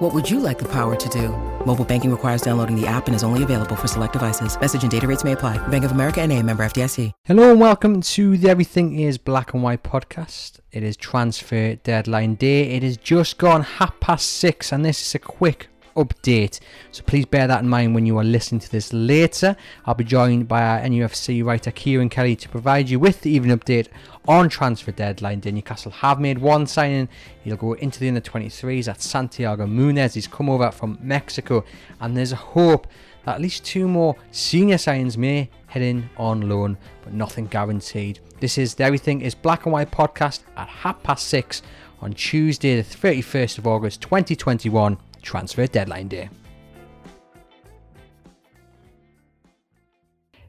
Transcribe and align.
What 0.00 0.14
would 0.14 0.30
you 0.30 0.40
like 0.40 0.58
the 0.58 0.68
power 0.68 0.96
to 0.96 1.08
do? 1.10 1.28
Mobile 1.66 1.84
banking 1.84 2.10
requires 2.10 2.40
downloading 2.40 2.74
the 2.74 2.86
app 2.86 3.06
and 3.06 3.14
is 3.14 3.22
only 3.22 3.42
available 3.42 3.76
for 3.76 3.86
select 3.86 4.14
devices. 4.14 4.58
Message 4.58 4.80
and 4.80 4.90
data 4.90 5.06
rates 5.06 5.24
may 5.24 5.32
apply. 5.32 5.58
Bank 5.68 5.84
of 5.84 5.90
America 5.90 6.22
and 6.22 6.32
a 6.32 6.42
member 6.42 6.64
FDIC. 6.64 7.12
Hello 7.26 7.50
and 7.50 7.60
welcome 7.60 8.00
to 8.00 8.38
the 8.38 8.48
Everything 8.48 8.98
is 8.98 9.18
Black 9.18 9.52
and 9.52 9.62
White 9.62 9.82
podcast. 9.82 10.60
It 10.72 10.82
is 10.82 10.96
transfer 10.96 11.74
deadline 11.74 12.36
day. 12.36 12.70
It 12.70 12.82
has 12.82 12.96
just 12.96 13.36
gone 13.36 13.60
half 13.60 14.00
past 14.00 14.26
six 14.28 14.72
and 14.72 14.86
this 14.86 15.06
is 15.06 15.14
a 15.14 15.18
quick 15.18 15.68
update. 16.04 16.60
So 16.92 17.02
please 17.02 17.26
bear 17.26 17.46
that 17.46 17.62
in 17.62 17.68
mind 17.68 17.94
when 17.94 18.06
you 18.06 18.18
are 18.18 18.24
listening 18.24 18.60
to 18.60 18.70
this 18.70 18.92
later. 18.92 19.56
I'll 19.86 19.94
be 19.94 20.04
joined 20.04 20.48
by 20.48 20.62
our 20.62 20.80
NUFC 20.80 21.44
writer 21.44 21.70
Kieran 21.70 22.08
Kelly 22.08 22.36
to 22.36 22.48
provide 22.48 22.88
you 22.88 22.98
with 22.98 23.20
the 23.22 23.30
even 23.30 23.50
update 23.50 23.88
on 24.26 24.48
transfer 24.48 24.92
deadline 24.92 25.40
day. 25.40 25.50
Newcastle 25.50 25.92
have 25.92 26.20
made 26.20 26.38
one 26.38 26.66
signing. 26.66 27.08
He'll 27.42 27.56
go 27.56 27.72
into 27.74 28.00
the 28.00 28.08
under 28.08 28.20
23s 28.20 28.88
at 28.88 29.00
Santiago 29.00 29.66
Munez. 29.66 30.14
He's 30.14 30.26
come 30.26 30.48
over 30.48 30.70
from 30.70 30.98
Mexico 31.00 31.64
and 32.00 32.16
there's 32.16 32.32
a 32.32 32.36
hope 32.36 32.86
that 33.24 33.36
at 33.36 33.40
least 33.40 33.64
two 33.64 33.86
more 33.86 34.16
senior 34.30 34.76
signings 34.76 35.16
may 35.16 35.50
head 35.66 35.82
in 35.82 36.08
on 36.16 36.48
loan, 36.48 36.76
but 37.02 37.12
nothing 37.12 37.46
guaranteed. 37.46 38.20
This 38.40 38.56
is 38.58 38.74
the 38.74 38.84
Everything 38.84 39.20
is 39.20 39.34
Black 39.34 39.66
and 39.66 39.72
White 39.72 39.90
podcast 39.90 40.40
at 40.56 40.68
half 40.68 41.02
past 41.02 41.26
six 41.26 41.62
on 42.00 42.12
Tuesday, 42.14 42.80
the 42.80 42.82
31st 42.82 43.58
of 43.58 43.66
August 43.66 44.00
2021 44.00 44.96
transfer 45.22 45.66
deadline 45.66 46.08
day. 46.08 46.28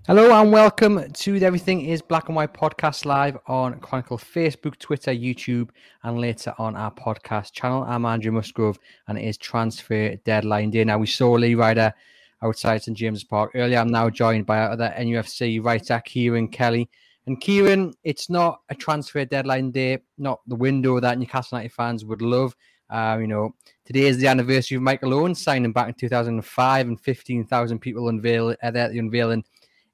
Hello 0.08 0.32
and 0.34 0.52
welcome 0.52 1.12
to 1.12 1.40
the 1.40 1.46
Everything 1.46 1.86
is 1.86 2.02
Black 2.02 2.28
and 2.28 2.36
White 2.36 2.54
podcast 2.56 3.06
live 3.06 3.38
on 3.46 3.80
Chronicle 3.80 4.18
Facebook, 4.18 4.78
Twitter, 4.80 5.12
YouTube, 5.12 5.70
and 6.04 6.20
later 6.20 6.56
on 6.58 6.76
our 6.76 6.92
podcast 6.92 7.54
channel. 7.54 7.84
I'm 7.84 8.04
Andrew 8.06 8.32
Musgrove 8.32 8.80
and 9.08 9.18
it 9.18 9.24
is 9.24 9.38
transfer 9.38 10.16
deadline 10.26 10.72
day. 10.72 10.84
Now, 10.84 10.98
we 10.98 11.06
saw 11.06 11.34
Lee 11.34 11.54
Ryder 11.54 11.94
outside 12.42 12.82
St 12.82 12.98
James's 12.98 13.24
Park 13.24 13.52
earlier. 13.54 13.78
I'm 13.78 13.92
now 13.92 14.10
joined 14.10 14.48
by 14.48 14.60
our 14.60 14.72
other 14.72 14.94
NUFC 14.98 15.64
writer, 15.64 16.02
Kieran 16.04 16.48
Kelly. 16.48 16.90
And 17.28 17.40
Kieran, 17.40 17.94
it's 18.04 18.30
not 18.30 18.62
a 18.70 18.76
transfer 18.76 19.24
deadline 19.24 19.70
day, 19.70 20.00
not 20.18 20.42
the 20.48 20.56
window 20.56 21.00
that 21.00 21.20
Newcastle 21.20 21.60
United 21.60 21.76
fans 21.76 22.04
would 22.04 22.24
love. 22.24 22.56
Uh, 22.92 23.18
you 23.22 23.28
know, 23.28 23.56
today 23.86 24.02
is 24.02 24.18
the 24.18 24.28
anniversary 24.28 24.76
of 24.76 24.84
Michael 24.84 25.14
Owen 25.14 25.34
signing 25.34 25.72
back 25.72 25.88
in 25.88 25.94
2005, 25.94 26.88
and 26.88 27.00
15,000 27.00 27.80
people 27.80 28.10
unveil 28.10 28.54
uh, 28.62 28.72
the 28.72 29.00
unveiling 29.00 29.46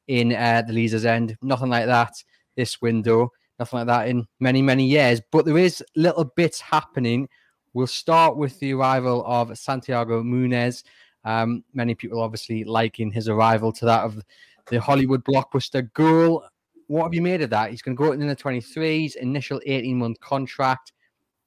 in 0.07 0.33
uh, 0.33 0.63
the 0.65 0.73
Leazes 0.73 1.05
End. 1.05 1.37
Nothing 1.43 1.69
like 1.69 1.85
that 1.85 2.13
this 2.55 2.81
window. 2.81 3.31
Nothing 3.59 3.79
like 3.79 3.87
that 3.87 4.07
in 4.07 4.25
many 4.39 4.63
many 4.63 4.85
years. 4.85 5.21
But 5.31 5.45
there 5.45 5.59
is 5.59 5.83
little 5.95 6.25
bits 6.25 6.59
happening. 6.59 7.29
We'll 7.73 7.85
start 7.85 8.35
with 8.35 8.59
the 8.59 8.73
arrival 8.73 9.23
of 9.27 9.55
Santiago 9.55 10.23
Munez. 10.23 10.83
Um, 11.23 11.63
many 11.73 11.93
people 11.93 12.21
obviously 12.21 12.63
liking 12.63 13.11
his 13.11 13.29
arrival 13.29 13.71
to 13.73 13.85
that 13.85 14.05
of 14.05 14.23
the 14.69 14.81
Hollywood 14.81 15.23
blockbuster 15.23 15.91
goal. 15.93 16.43
What 16.87 17.03
have 17.03 17.13
you 17.13 17.21
made 17.21 17.43
of 17.43 17.51
that? 17.51 17.69
He's 17.69 17.81
going 17.83 17.95
to 17.95 18.03
go 18.03 18.11
in 18.13 18.25
the 18.25 18.35
23s, 18.35 19.17
initial 19.17 19.61
18 19.65 19.97
month 19.97 20.19
contract 20.19 20.93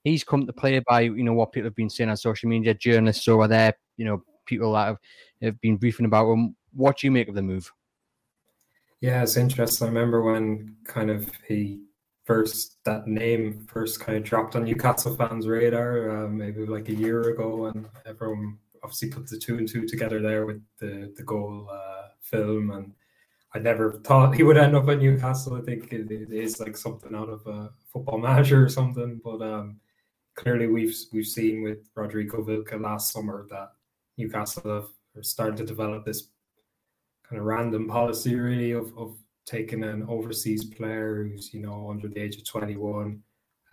he's 0.03 0.23
come 0.23 0.45
to 0.45 0.53
play 0.53 0.79
by 0.87 1.01
you 1.01 1.23
know 1.23 1.33
what 1.33 1.51
people 1.51 1.67
have 1.67 1.75
been 1.75 1.89
saying 1.89 2.09
on 2.09 2.17
social 2.17 2.49
media, 2.49 2.73
journalists 2.73 3.27
over 3.27 3.47
there, 3.47 3.73
you 3.97 4.05
know, 4.05 4.23
people 4.45 4.73
that 4.73 4.87
have, 4.87 4.97
have 5.41 5.61
been 5.61 5.77
briefing 5.77 6.05
about 6.05 6.31
him. 6.31 6.55
What 6.73 6.97
do 6.97 7.07
you 7.07 7.11
make 7.11 7.27
of 7.27 7.35
the 7.35 7.41
move? 7.41 7.71
Yeah, 9.01 9.23
it's 9.23 9.37
interesting. 9.37 9.87
I 9.87 9.89
remember 9.89 10.21
when 10.21 10.75
kind 10.85 11.09
of 11.09 11.29
he 11.47 11.81
first 12.23 12.77
that 12.85 13.07
name 13.07 13.65
first 13.67 13.99
kind 13.99 14.17
of 14.17 14.23
dropped 14.23 14.55
on 14.55 14.65
Newcastle 14.65 15.15
fans' 15.15 15.47
radar, 15.47 16.25
uh, 16.25 16.29
maybe 16.29 16.65
like 16.65 16.89
a 16.89 16.93
year 16.93 17.21
ago, 17.29 17.65
and 17.65 17.87
everyone 18.05 18.57
obviously 18.83 19.09
put 19.09 19.27
the 19.27 19.37
two 19.37 19.57
and 19.57 19.67
two 19.67 19.87
together 19.87 20.21
there 20.21 20.45
with 20.45 20.61
the 20.79 21.13
the 21.15 21.23
goal 21.23 21.67
uh, 21.71 22.09
film 22.21 22.71
and. 22.71 22.93
I 23.53 23.59
never 23.59 23.91
thought 24.05 24.33
he 24.33 24.43
would 24.43 24.55
end 24.55 24.77
up 24.77 24.87
at 24.87 24.99
Newcastle. 24.99 25.55
I 25.55 25.59
think 25.59 25.91
it, 25.91 26.09
it 26.09 26.31
is 26.31 26.61
like 26.61 26.77
something 26.77 27.13
out 27.13 27.27
of 27.27 27.45
a 27.47 27.69
football 27.91 28.17
manager 28.27 28.63
or 28.63 28.69
something. 28.69 29.19
But 29.21 29.41
um, 29.41 29.81
clearly 30.35 30.67
we've 30.67 30.95
we've 31.11 31.27
seen 31.27 31.63
with 31.63 31.89
Rodrigo 31.95 32.43
Vilca 32.43 32.79
last 32.79 33.11
summer 33.11 33.47
that 33.49 33.71
Newcastle 34.17 34.87
have 35.15 35.25
starting 35.25 35.57
to 35.57 35.65
develop 35.65 36.05
this 36.05 36.29
kind 37.27 37.39
of 37.39 37.45
random 37.45 37.87
policy 37.87 38.35
really 38.35 38.71
of, 38.71 38.97
of 38.97 39.17
taking 39.45 39.83
an 39.83 40.05
overseas 40.07 40.65
player 40.65 41.23
who's 41.23 41.53
you 41.53 41.61
know 41.61 41.89
under 41.89 42.07
the 42.07 42.19
age 42.19 42.37
of 42.37 42.45
21 42.45 43.21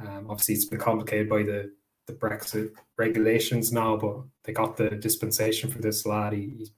um, 0.01 0.27
obviously 0.29 0.55
it's 0.55 0.65
been 0.65 0.79
complicated 0.79 1.29
by 1.29 1.43
the 1.43 1.71
the 2.07 2.13
brexit 2.15 2.71
regulations 2.97 3.73
now 3.73 3.97
but 3.97 4.17
they 4.45 4.53
got 4.53 4.77
the 4.77 4.91
dispensation 4.91 5.71
for 5.71 5.79
this 5.81 6.07
lad. 6.07 6.33
He, 6.33 6.55
he's 6.59 6.71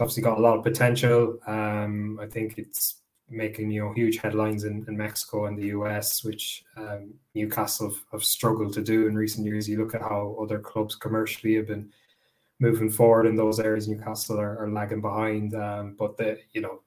obviously 0.00 0.22
got 0.22 0.38
a 0.38 0.40
lot 0.40 0.56
of 0.56 0.64
potential. 0.64 1.38
Um, 1.46 2.18
i 2.20 2.26
think 2.26 2.56
it's 2.56 2.99
making 3.30 3.70
you 3.70 3.84
know 3.84 3.92
huge 3.92 4.18
headlines 4.18 4.64
in, 4.64 4.84
in 4.88 4.96
Mexico 4.96 5.46
and 5.46 5.56
the 5.56 5.68
US, 5.68 6.24
which 6.24 6.64
um, 6.76 7.14
Newcastle 7.34 7.90
have, 7.90 7.98
have, 8.12 8.24
struggled 8.24 8.72
to 8.74 8.82
do 8.82 9.06
in 9.06 9.14
recent 9.14 9.46
years. 9.46 9.68
You 9.68 9.78
look 9.78 9.94
at 9.94 10.02
how 10.02 10.36
other 10.40 10.58
clubs 10.58 10.96
commercially 10.96 11.54
have 11.54 11.68
been 11.68 11.90
moving 12.58 12.90
forward 12.90 13.26
in 13.26 13.36
those 13.36 13.60
areas. 13.60 13.88
Newcastle 13.88 14.38
are, 14.38 14.58
are 14.58 14.70
lagging 14.70 15.00
behind, 15.00 15.54
um, 15.54 15.94
but 15.98 16.16
the 16.16 16.38
you 16.52 16.60
know 16.60 16.80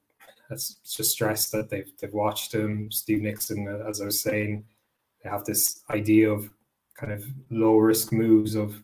it's 0.50 0.74
just 0.84 1.12
stress 1.12 1.50
that 1.50 1.70
they've 1.70 1.90
they've 2.00 2.12
watched 2.12 2.54
him. 2.54 2.90
Steve 2.90 3.22
Nickson, 3.22 3.66
uh, 3.66 3.88
as 3.88 4.00
I 4.00 4.06
was 4.06 4.20
saying, 4.20 4.64
they 5.22 5.30
have 5.30 5.44
this 5.44 5.80
idea 5.90 6.30
of 6.30 6.50
kind 6.94 7.12
of 7.12 7.24
low 7.50 7.78
risk 7.78 8.12
moves 8.12 8.54
of 8.54 8.82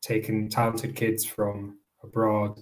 taking 0.00 0.48
talented 0.48 0.96
kids 0.96 1.24
from 1.24 1.76
abroad 2.02 2.58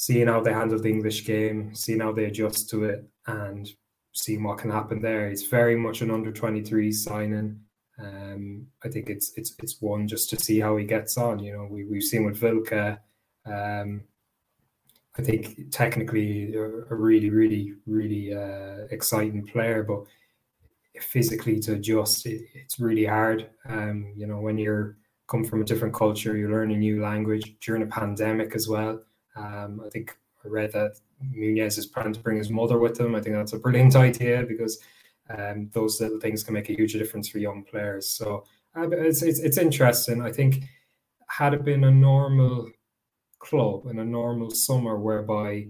seeing 0.00 0.28
how 0.28 0.40
they 0.40 0.50
handle 0.50 0.78
the 0.78 0.88
English 0.88 1.26
game, 1.26 1.74
seeing 1.74 2.00
how 2.00 2.10
they 2.10 2.24
adjust 2.24 2.70
to 2.70 2.84
it, 2.84 3.06
and 3.30 3.68
seeing 4.12 4.42
what 4.42 4.58
can 4.58 4.70
happen 4.70 5.00
there. 5.00 5.28
It's 5.28 5.46
very 5.46 5.76
much 5.76 6.02
an 6.02 6.10
under 6.10 6.32
23 6.32 6.92
signing. 6.92 7.60
Um, 7.98 8.66
I 8.84 8.88
think 8.88 9.10
it's 9.10 9.32
it's 9.36 9.54
it's 9.62 9.80
one 9.80 10.08
just 10.08 10.30
to 10.30 10.36
see 10.36 10.58
how 10.60 10.76
he 10.76 10.84
gets 10.84 11.18
on. 11.18 11.38
You 11.38 11.52
know, 11.52 11.68
we 11.70 11.84
we've 11.84 12.02
seen 12.02 12.24
with 12.24 12.40
Vilca. 12.40 12.98
Um, 13.46 14.02
I 15.18 15.22
think 15.22 15.70
technically 15.70 16.54
a, 16.54 16.62
a 16.62 16.94
really, 16.94 17.30
really, 17.30 17.74
really 17.86 18.34
uh, 18.34 18.86
exciting 18.90 19.44
player, 19.44 19.82
but 19.82 20.04
physically 21.02 21.58
to 21.60 21.74
adjust, 21.74 22.26
it, 22.26 22.42
it's 22.54 22.78
really 22.78 23.04
hard. 23.06 23.50
Um, 23.68 24.12
you 24.16 24.26
know, 24.26 24.40
when 24.40 24.56
you're 24.56 24.96
come 25.28 25.44
from 25.44 25.62
a 25.62 25.64
different 25.64 25.94
culture, 25.94 26.36
you 26.36 26.50
learn 26.50 26.72
a 26.72 26.76
new 26.76 27.02
language 27.02 27.56
during 27.60 27.82
a 27.82 27.86
pandemic 27.86 28.54
as 28.54 28.68
well. 28.68 29.00
Um, 29.36 29.80
I 29.84 29.88
think 29.90 30.16
I 30.44 30.48
read 30.48 30.72
that 30.72 30.98
Munez 31.34 31.78
is 31.78 31.86
planning 31.86 32.12
to 32.12 32.20
bring 32.20 32.38
his 32.38 32.50
mother 32.50 32.78
with 32.78 32.98
him. 32.98 33.14
I 33.14 33.20
think 33.20 33.36
that's 33.36 33.52
a 33.52 33.58
brilliant 33.58 33.96
idea 33.96 34.44
because 34.44 34.80
um, 35.28 35.70
those 35.72 36.00
little 36.00 36.20
things 36.20 36.42
can 36.42 36.54
make 36.54 36.68
a 36.70 36.74
huge 36.74 36.92
difference 36.94 37.28
for 37.28 37.38
young 37.38 37.62
players. 37.62 38.08
So 38.08 38.44
uh, 38.76 38.88
it's, 38.90 39.22
it's, 39.22 39.40
it's 39.40 39.58
interesting. 39.58 40.22
I 40.22 40.32
think 40.32 40.64
had 41.28 41.54
it 41.54 41.64
been 41.64 41.84
a 41.84 41.90
normal 41.90 42.70
club 43.38 43.86
in 43.86 43.98
a 43.98 44.04
normal 44.04 44.50
summer 44.50 44.98
whereby 44.98 45.66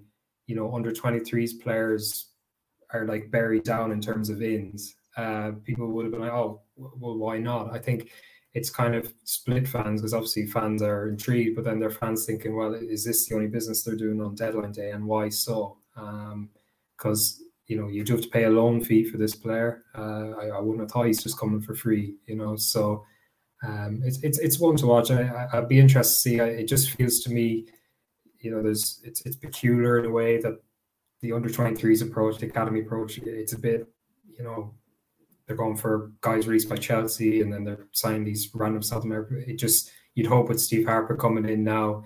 you 0.46 0.56
know 0.56 0.74
under 0.74 0.90
23s 0.90 1.60
players 1.62 2.30
are 2.92 3.06
like 3.06 3.30
buried 3.30 3.62
down 3.62 3.92
in 3.92 4.00
terms 4.00 4.30
of 4.30 4.42
ins, 4.42 4.96
uh, 5.16 5.52
people 5.64 5.86
would 5.88 6.04
have 6.04 6.12
been 6.12 6.22
like, 6.22 6.32
oh, 6.32 6.62
well, 6.76 7.16
why 7.16 7.38
not? 7.38 7.72
I 7.72 7.78
think 7.78 8.10
it's 8.52 8.70
kind 8.70 8.94
of 8.94 9.12
split 9.24 9.68
fans 9.68 10.00
because 10.00 10.14
obviously 10.14 10.46
fans 10.46 10.82
are 10.82 11.08
intrigued, 11.08 11.54
but 11.54 11.64
then 11.64 11.78
they're 11.78 11.90
fans 11.90 12.26
thinking, 12.26 12.56
well, 12.56 12.74
is 12.74 13.04
this 13.04 13.28
the 13.28 13.34
only 13.34 13.46
business 13.46 13.82
they're 13.82 13.96
doing 13.96 14.20
on 14.20 14.34
deadline 14.34 14.72
day, 14.72 14.90
and 14.90 15.06
why 15.06 15.28
so? 15.28 15.78
Because 15.94 17.40
um, 17.40 17.46
you 17.66 17.80
know 17.80 17.88
you 17.88 18.04
do 18.04 18.14
have 18.14 18.22
to 18.22 18.28
pay 18.28 18.44
a 18.44 18.50
loan 18.50 18.82
fee 18.82 19.04
for 19.04 19.18
this 19.18 19.36
player. 19.36 19.84
Uh, 19.96 20.30
I, 20.40 20.46
I, 20.48 20.60
wouldn't 20.60 20.80
have 20.80 20.90
thought 20.90 21.06
he's 21.06 21.22
just 21.22 21.38
coming 21.38 21.60
for 21.60 21.74
free, 21.74 22.16
you 22.26 22.36
know. 22.36 22.56
So 22.56 23.04
um, 23.66 24.02
it's 24.04 24.20
it's 24.22 24.38
it's 24.38 24.58
one 24.58 24.76
to 24.76 24.86
watch. 24.86 25.10
I, 25.10 25.48
I, 25.52 25.60
would 25.60 25.68
be 25.68 25.78
interested 25.78 26.14
to 26.14 26.20
see. 26.20 26.36
It 26.40 26.66
just 26.66 26.90
feels 26.90 27.20
to 27.20 27.30
me, 27.30 27.66
you 28.40 28.50
know, 28.50 28.62
there's 28.62 29.00
it's 29.04 29.24
it's 29.24 29.36
peculiar 29.36 30.00
in 30.00 30.06
a 30.06 30.10
way 30.10 30.40
that 30.40 30.60
the 31.20 31.32
under 31.32 31.48
23s 31.48 32.02
approach, 32.02 32.38
the 32.38 32.46
academy 32.46 32.80
approach, 32.80 33.18
it's 33.18 33.52
a 33.52 33.58
bit, 33.58 33.86
you 34.38 34.42
know, 34.42 34.74
they're 35.50 35.56
going 35.56 35.76
for 35.76 36.12
guys 36.20 36.46
released 36.46 36.68
by 36.68 36.76
Chelsea, 36.76 37.40
and 37.40 37.52
then 37.52 37.64
they're 37.64 37.88
signing 37.90 38.22
these 38.22 38.48
random 38.54 38.82
South 38.82 39.02
America. 39.02 39.34
It 39.50 39.56
just 39.56 39.90
you'd 40.14 40.28
hope 40.28 40.48
with 40.48 40.60
Steve 40.60 40.86
Harper 40.86 41.16
coming 41.16 41.44
in 41.44 41.64
now 41.64 42.04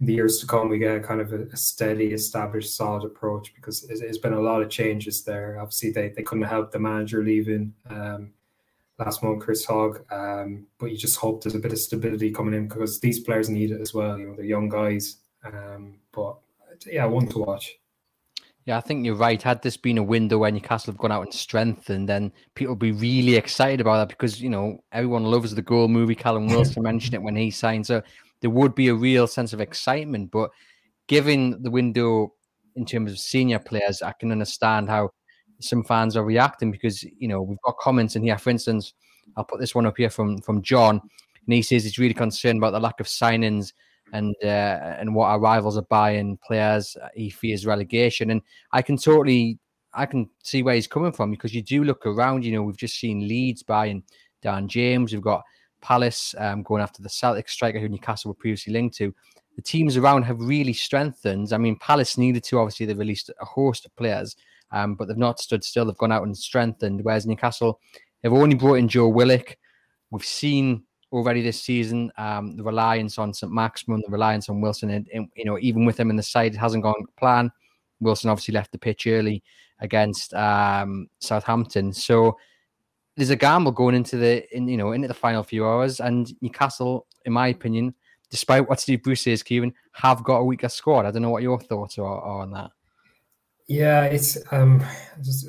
in 0.00 0.06
the 0.06 0.14
years 0.14 0.38
to 0.38 0.48
come 0.48 0.68
we 0.68 0.78
get 0.78 1.04
kind 1.04 1.20
of 1.20 1.32
a, 1.32 1.42
a 1.42 1.56
steady, 1.56 2.06
established, 2.06 2.76
solid 2.76 3.04
approach 3.04 3.54
because 3.54 3.84
it's, 3.84 4.00
it's 4.00 4.18
been 4.18 4.32
a 4.32 4.40
lot 4.40 4.62
of 4.62 4.68
changes 4.68 5.22
there. 5.22 5.60
Obviously, 5.60 5.92
they, 5.92 6.08
they 6.08 6.24
couldn't 6.24 6.42
help 6.42 6.72
the 6.72 6.78
manager 6.80 7.22
leaving 7.22 7.72
um, 7.88 8.32
last 8.98 9.22
month, 9.22 9.44
Chris 9.44 9.64
Hogg, 9.64 10.04
um, 10.10 10.66
but 10.80 10.90
you 10.90 10.96
just 10.96 11.18
hope 11.18 11.40
there's 11.40 11.54
a 11.54 11.60
bit 11.60 11.70
of 11.70 11.78
stability 11.78 12.32
coming 12.32 12.54
in 12.54 12.66
because 12.66 12.98
these 12.98 13.20
players 13.20 13.48
need 13.48 13.70
it 13.70 13.80
as 13.80 13.94
well. 13.94 14.18
You 14.18 14.26
know, 14.26 14.34
they're 14.34 14.44
young 14.44 14.68
guys, 14.68 15.18
um, 15.44 16.00
but 16.10 16.34
yeah, 16.84 17.04
one 17.04 17.28
to 17.28 17.38
watch. 17.38 17.78
Yeah, 18.64 18.76
I 18.76 18.80
think 18.80 19.04
you're 19.04 19.16
right. 19.16 19.42
Had 19.42 19.62
this 19.62 19.76
been 19.76 19.98
a 19.98 20.02
window 20.02 20.38
where 20.38 20.50
Newcastle 20.50 20.92
have 20.92 20.98
gone 20.98 21.10
out 21.10 21.22
and 21.24 21.34
strengthened, 21.34 22.08
then 22.08 22.32
people 22.54 22.74
would 22.74 22.78
be 22.78 22.92
really 22.92 23.34
excited 23.34 23.80
about 23.80 23.96
that 23.96 24.08
because 24.08 24.40
you 24.40 24.50
know 24.50 24.78
everyone 24.92 25.24
loves 25.24 25.54
the 25.54 25.62
goal 25.62 25.88
movie. 25.88 26.14
Callum 26.14 26.46
Wilson 26.46 26.82
mentioned 26.82 27.14
it 27.14 27.22
when 27.22 27.34
he 27.34 27.50
signed, 27.50 27.86
so 27.86 28.02
there 28.40 28.50
would 28.50 28.74
be 28.76 28.88
a 28.88 28.94
real 28.94 29.26
sense 29.26 29.52
of 29.52 29.60
excitement. 29.60 30.30
But 30.30 30.50
given 31.08 31.60
the 31.62 31.72
window 31.72 32.34
in 32.76 32.86
terms 32.86 33.10
of 33.10 33.18
senior 33.18 33.58
players, 33.58 34.00
I 34.00 34.12
can 34.12 34.30
understand 34.30 34.88
how 34.88 35.10
some 35.60 35.82
fans 35.82 36.16
are 36.16 36.24
reacting 36.24 36.70
because 36.70 37.02
you 37.02 37.26
know 37.26 37.42
we've 37.42 37.60
got 37.64 37.78
comments 37.78 38.14
in 38.14 38.22
here. 38.22 38.38
For 38.38 38.50
instance, 38.50 38.94
I'll 39.36 39.44
put 39.44 39.58
this 39.58 39.74
one 39.74 39.86
up 39.86 39.96
here 39.96 40.10
from 40.10 40.40
from 40.40 40.62
John, 40.62 41.00
and 41.00 41.52
he 41.52 41.62
says 41.62 41.82
he's 41.82 41.98
really 41.98 42.14
concerned 42.14 42.58
about 42.58 42.70
the 42.70 42.80
lack 42.80 43.00
of 43.00 43.06
signings 43.08 43.72
and 44.12 44.34
uh, 44.44 44.46
and 44.98 45.14
what 45.14 45.26
our 45.26 45.40
rivals 45.40 45.76
are 45.76 45.86
buying 45.90 46.38
players. 46.46 46.96
He 47.14 47.30
fears 47.30 47.66
relegation, 47.66 48.30
and 48.30 48.42
I 48.72 48.82
can 48.82 48.96
totally 48.96 49.58
I 49.94 50.06
can 50.06 50.28
see 50.42 50.62
where 50.62 50.74
he's 50.74 50.86
coming 50.86 51.12
from 51.12 51.30
because 51.30 51.54
you 51.54 51.62
do 51.62 51.84
look 51.84 52.06
around. 52.06 52.44
You 52.44 52.52
know, 52.52 52.62
we've 52.62 52.76
just 52.76 52.98
seen 52.98 53.26
Leeds 53.28 53.62
buying 53.62 54.02
Dan 54.42 54.68
James. 54.68 55.12
We've 55.12 55.22
got 55.22 55.42
Palace 55.80 56.34
um, 56.38 56.62
going 56.62 56.82
after 56.82 57.02
the 57.02 57.08
Celtic 57.08 57.48
striker 57.48 57.78
who 57.78 57.88
Newcastle 57.88 58.30
were 58.30 58.36
previously 58.36 58.72
linked 58.72 58.96
to. 58.96 59.14
The 59.56 59.62
teams 59.62 59.96
around 59.98 60.22
have 60.22 60.40
really 60.40 60.72
strengthened. 60.72 61.52
I 61.52 61.58
mean, 61.58 61.76
Palace 61.76 62.16
needed 62.16 62.44
to. 62.44 62.58
Obviously, 62.58 62.86
they 62.86 62.94
released 62.94 63.30
a 63.40 63.44
host 63.44 63.84
of 63.84 63.94
players, 63.96 64.34
um, 64.70 64.94
but 64.94 65.08
they've 65.08 65.16
not 65.16 65.40
stood 65.40 65.62
still. 65.62 65.84
They've 65.84 65.96
gone 65.96 66.12
out 66.12 66.22
and 66.22 66.36
strengthened. 66.36 67.02
Whereas 67.02 67.26
Newcastle, 67.26 67.78
they've 68.22 68.32
only 68.32 68.54
brought 68.54 68.74
in 68.74 68.88
Joe 68.88 69.08
Willock. 69.08 69.58
We've 70.10 70.24
seen 70.24 70.84
already 71.12 71.42
this 71.42 71.60
season. 71.60 72.10
Um, 72.16 72.56
the 72.56 72.64
reliance 72.64 73.18
on 73.18 73.32
St. 73.32 73.52
Maximin, 73.52 74.02
the 74.04 74.10
reliance 74.10 74.48
on 74.48 74.60
Wilson, 74.60 74.90
and, 74.90 75.08
and, 75.12 75.28
you 75.36 75.44
know, 75.44 75.58
even 75.60 75.84
with 75.84 76.00
him 76.00 76.10
in 76.10 76.16
the 76.16 76.22
side, 76.22 76.54
it 76.54 76.58
hasn't 76.58 76.82
gone 76.82 76.94
plan. 77.18 77.50
Wilson 78.00 78.30
obviously 78.30 78.54
left 78.54 78.72
the 78.72 78.78
pitch 78.78 79.06
early 79.06 79.42
against 79.80 80.34
um, 80.34 81.08
Southampton, 81.20 81.92
so 81.92 82.36
there's 83.16 83.30
a 83.30 83.36
gamble 83.36 83.72
going 83.72 83.94
into 83.94 84.16
the 84.16 84.56
in, 84.56 84.66
you 84.66 84.76
know 84.76 84.92
into 84.92 85.08
the 85.08 85.14
final 85.14 85.42
few 85.42 85.66
hours, 85.66 86.00
and 86.00 86.32
Newcastle, 86.40 87.06
in 87.24 87.32
my 87.32 87.48
opinion, 87.48 87.94
despite 88.30 88.68
what 88.68 88.80
Steve 88.80 89.02
Bruce 89.02 89.20
says, 89.22 89.42
Kieran, 89.42 89.74
have 89.92 90.24
got 90.24 90.38
a 90.38 90.44
weaker 90.44 90.68
squad. 90.68 91.04
I 91.04 91.10
don't 91.10 91.22
know 91.22 91.30
what 91.30 91.42
your 91.42 91.60
thoughts 91.60 91.98
are, 91.98 92.04
are 92.04 92.40
on 92.40 92.50
that. 92.52 92.70
Yeah, 93.68 94.04
it's 94.04 94.38
um, 94.50 94.84
just, 95.22 95.48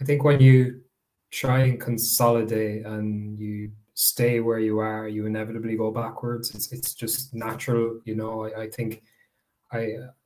I 0.00 0.04
think 0.04 0.22
when 0.22 0.38
you 0.40 0.82
try 1.30 1.60
and 1.60 1.80
consolidate 1.80 2.84
and 2.84 3.38
you 3.38 3.72
stay 4.02 4.40
where 4.40 4.58
you 4.58 4.80
are, 4.80 5.06
you 5.06 5.26
inevitably 5.26 5.76
go 5.76 5.92
backwards. 5.92 6.52
It's 6.54 6.72
it's 6.72 6.92
just 6.92 7.32
natural, 7.32 8.00
you 8.04 8.16
know. 8.16 8.44
I, 8.46 8.62
I 8.62 8.70
think 8.70 9.02
I 9.70 9.80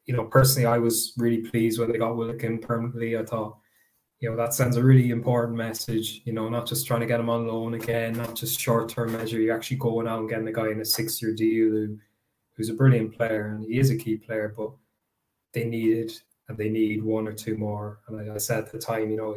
you 0.07 0.17
know 0.17 0.25
personally 0.25 0.67
I 0.67 0.79
was 0.79 1.13
really 1.19 1.43
pleased 1.43 1.79
when 1.79 1.93
they 1.93 1.99
got 1.99 2.17
Willock 2.17 2.43
in 2.43 2.59
permanently. 2.59 3.19
I 3.19 3.25
thought 3.25 3.59
you 4.21 4.31
know 4.31 4.37
that 4.37 4.55
sends 4.55 4.77
a 4.77 4.83
really 4.83 5.11
important 5.11 5.59
message. 5.59 6.23
You 6.25 6.33
know, 6.33 6.49
not 6.49 6.67
just 6.67 6.87
trying 6.87 7.01
to 7.01 7.07
get 7.07 7.21
him 7.21 7.29
on 7.29 7.47
loan 7.47 7.75
again, 7.75 8.15
not 8.15 8.35
just 8.35 8.59
short 8.59 8.89
term 8.89 9.13
measure. 9.13 9.39
You're 9.39 9.55
actually 9.55 9.77
going 9.77 10.09
out 10.09 10.21
and 10.21 10.31
getting 10.31 10.49
a 10.49 10.53
guy 10.53 10.71
in 10.71 10.81
a 10.81 10.85
six 10.85 11.21
year 11.21 11.35
deal 11.35 11.71
who 11.71 11.99
who's 12.55 12.71
a 12.71 12.75
brilliant 12.75 13.15
player 13.15 13.49
and 13.49 13.63
he 13.63 13.79
is 13.79 13.91
a 13.91 13.97
key 13.97 14.17
player, 14.17 14.55
but 14.57 14.71
they 15.53 15.65
needed 15.65 16.13
and 16.49 16.57
they 16.57 16.71
need 16.71 17.05
one 17.05 17.29
or 17.29 17.35
two 17.35 17.59
more. 17.59 18.01
And 18.09 18.33
I 18.33 18.39
said 18.39 18.65
at 18.65 18.73
the 18.73 18.79
time, 18.79 19.11
you 19.11 19.19
know, 19.19 19.35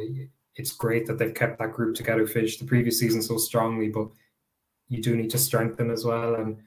it's 0.56 0.72
great 0.72 1.04
that 1.06 1.18
they've 1.18 1.34
kept 1.34 1.58
that 1.58 1.72
group 1.72 1.94
together, 1.94 2.26
finished 2.26 2.60
the 2.60 2.66
previous 2.66 2.98
season 2.98 3.20
so 3.20 3.36
strongly, 3.36 3.88
but 3.88 4.08
you 4.90 5.00
do 5.00 5.16
need 5.16 5.30
to 5.30 5.38
strengthen 5.38 5.90
as 5.90 6.04
well. 6.04 6.34
And 6.34 6.58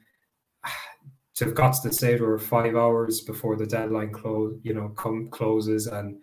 to 1.36 1.44
have 1.44 1.54
got 1.54 1.74
to 1.74 1.88
the 1.88 1.94
stage 1.94 2.20
where 2.20 2.38
five 2.38 2.74
hours 2.74 3.20
before 3.20 3.54
the 3.54 3.66
deadline 3.66 4.12
close, 4.12 4.58
you 4.62 4.74
know, 4.74 4.88
come 4.88 5.28
closes 5.30 5.86
and 5.86 6.16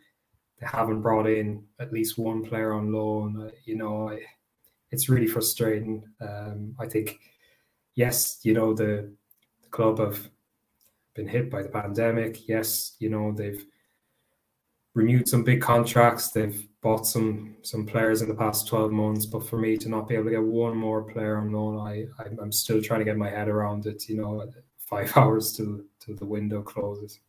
they 0.59 0.67
haven't 0.67 1.01
brought 1.01 1.27
in 1.27 1.63
at 1.79 1.93
least 1.93 2.17
one 2.17 2.43
player 2.43 2.73
on 2.73 2.91
loan, 2.91 3.47
uh, 3.47 3.51
you 3.65 3.75
know, 3.75 4.17
it's 4.91 5.09
really 5.09 5.27
frustrating. 5.27 6.03
Um, 6.19 6.75
I 6.79 6.87
think, 6.87 7.19
yes, 7.95 8.39
you 8.43 8.53
know, 8.53 8.73
the, 8.73 9.11
the 9.63 9.69
club 9.69 9.99
have 9.99 10.29
been 11.13 11.27
hit 11.27 11.49
by 11.49 11.61
the 11.61 11.69
pandemic. 11.69 12.47
Yes, 12.47 12.95
you 12.99 13.09
know, 13.09 13.31
they've 13.31 13.65
renewed 14.93 15.27
some 15.27 15.43
big 15.43 15.61
contracts. 15.61 16.31
They've 16.31 16.67
bought 16.81 17.05
some 17.05 17.55
some 17.61 17.85
players 17.85 18.21
in 18.21 18.29
the 18.29 18.35
past 18.35 18.67
12 18.67 18.91
months, 18.91 19.25
but 19.25 19.47
for 19.47 19.57
me 19.57 19.77
to 19.77 19.89
not 19.89 20.07
be 20.07 20.15
able 20.15 20.25
to 20.25 20.31
get 20.31 20.43
one 20.43 20.75
more 20.75 21.03
player 21.03 21.37
on 21.37 21.51
loan, 21.51 21.79
I 21.79 22.05
I'm 22.41 22.51
still 22.51 22.81
trying 22.81 22.99
to 22.99 23.05
get 23.05 23.17
my 23.17 23.29
head 23.29 23.47
around 23.47 23.85
it. 23.85 24.07
You 24.09 24.17
know, 24.17 24.45
five 24.77 25.15
hours 25.15 25.53
till 25.53 25.81
till 25.99 26.15
the 26.15 26.25
window 26.25 26.61
closes. 26.61 27.19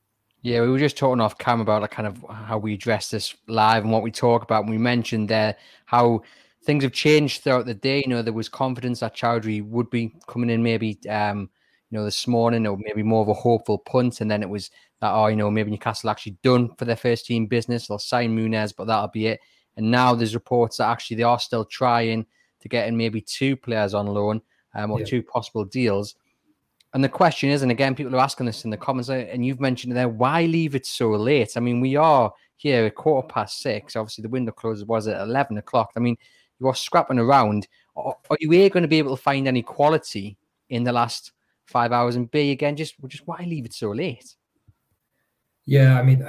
Yeah, 0.42 0.62
we 0.62 0.70
were 0.70 0.78
just 0.78 0.96
talking 0.96 1.20
off 1.20 1.38
cam 1.38 1.60
about 1.60 1.82
like 1.82 1.92
kind 1.92 2.08
of 2.08 2.24
how 2.28 2.58
we 2.58 2.74
address 2.74 3.10
this 3.10 3.34
live 3.46 3.84
and 3.84 3.92
what 3.92 4.02
we 4.02 4.10
talk 4.10 4.42
about. 4.42 4.62
And 4.62 4.70
we 4.70 4.78
mentioned 4.78 5.28
there 5.28 5.56
how 5.86 6.22
things 6.64 6.82
have 6.82 6.92
changed 6.92 7.42
throughout 7.42 7.66
the 7.66 7.74
day. 7.74 8.02
You 8.04 8.08
know, 8.08 8.22
there 8.22 8.32
was 8.32 8.48
confidence 8.48 9.00
that 9.00 9.14
Choudhury 9.14 9.64
would 9.64 9.88
be 9.88 10.12
coming 10.26 10.50
in 10.50 10.60
maybe 10.60 10.98
um, 11.08 11.48
you 11.92 11.98
know, 11.98 12.06
this 12.06 12.26
morning 12.26 12.66
or 12.66 12.78
maybe 12.80 13.02
more 13.02 13.20
of 13.20 13.28
a 13.28 13.34
hopeful 13.34 13.76
punt, 13.78 14.22
and 14.22 14.30
then 14.30 14.42
it 14.42 14.48
was 14.48 14.70
that, 15.02 15.12
oh, 15.12 15.26
you 15.26 15.36
know, 15.36 15.50
maybe 15.50 15.70
Newcastle 15.70 16.08
actually 16.08 16.38
done 16.42 16.74
for 16.76 16.86
their 16.86 16.96
first 16.96 17.26
team 17.26 17.46
business. 17.46 17.86
They'll 17.86 17.98
sign 17.98 18.34
Muniz, 18.34 18.72
but 18.74 18.86
that'll 18.86 19.08
be 19.08 19.26
it. 19.26 19.40
And 19.76 19.90
now 19.90 20.14
there's 20.14 20.34
reports 20.34 20.78
that 20.78 20.88
actually 20.88 21.18
they 21.18 21.22
are 21.22 21.38
still 21.38 21.66
trying 21.66 22.24
to 22.60 22.68
get 22.68 22.88
in 22.88 22.96
maybe 22.96 23.20
two 23.20 23.56
players 23.56 23.92
on 23.92 24.06
loan 24.06 24.40
um, 24.74 24.90
or 24.90 25.00
yeah. 25.00 25.04
two 25.04 25.22
possible 25.22 25.66
deals. 25.66 26.14
And 26.94 27.04
the 27.04 27.10
question 27.10 27.50
is, 27.50 27.60
and 27.60 27.70
again, 27.70 27.94
people 27.94 28.16
are 28.16 28.20
asking 28.20 28.46
this 28.46 28.64
in 28.64 28.70
the 28.70 28.76
comments, 28.78 29.10
uh, 29.10 29.14
and 29.14 29.44
you've 29.44 29.60
mentioned 29.60 29.94
there, 29.94 30.08
why 30.08 30.46
leave 30.46 30.74
it 30.74 30.86
so 30.86 31.10
late? 31.10 31.58
I 31.58 31.60
mean, 31.60 31.82
we 31.82 31.96
are 31.96 32.32
here 32.56 32.86
at 32.86 32.94
quarter 32.94 33.28
past 33.28 33.60
six. 33.60 33.96
Obviously, 33.96 34.22
the 34.22 34.30
window 34.30 34.52
closes 34.52 34.86
was 34.86 35.08
at 35.08 35.20
11 35.20 35.58
o'clock. 35.58 35.90
I 35.94 36.00
mean, 36.00 36.16
you 36.58 36.68
are 36.68 36.74
scrapping 36.74 37.18
around. 37.18 37.68
Are 37.96 38.16
you 38.40 38.48
going 38.70 38.82
to 38.82 38.88
be 38.88 38.98
able 38.98 39.14
to 39.14 39.22
find 39.22 39.46
any 39.46 39.62
quality 39.62 40.38
in 40.70 40.84
the 40.84 40.92
last 40.92 41.32
five 41.72 41.90
hours? 41.92 42.16
And 42.16 42.30
B, 42.30 42.52
again, 42.52 42.76
just, 42.76 42.94
just 43.08 43.26
why 43.26 43.44
leave 43.44 43.64
it 43.64 43.74
so 43.74 43.90
late? 43.90 44.36
Yeah, 45.64 45.98
I 45.98 46.02
mean, 46.02 46.26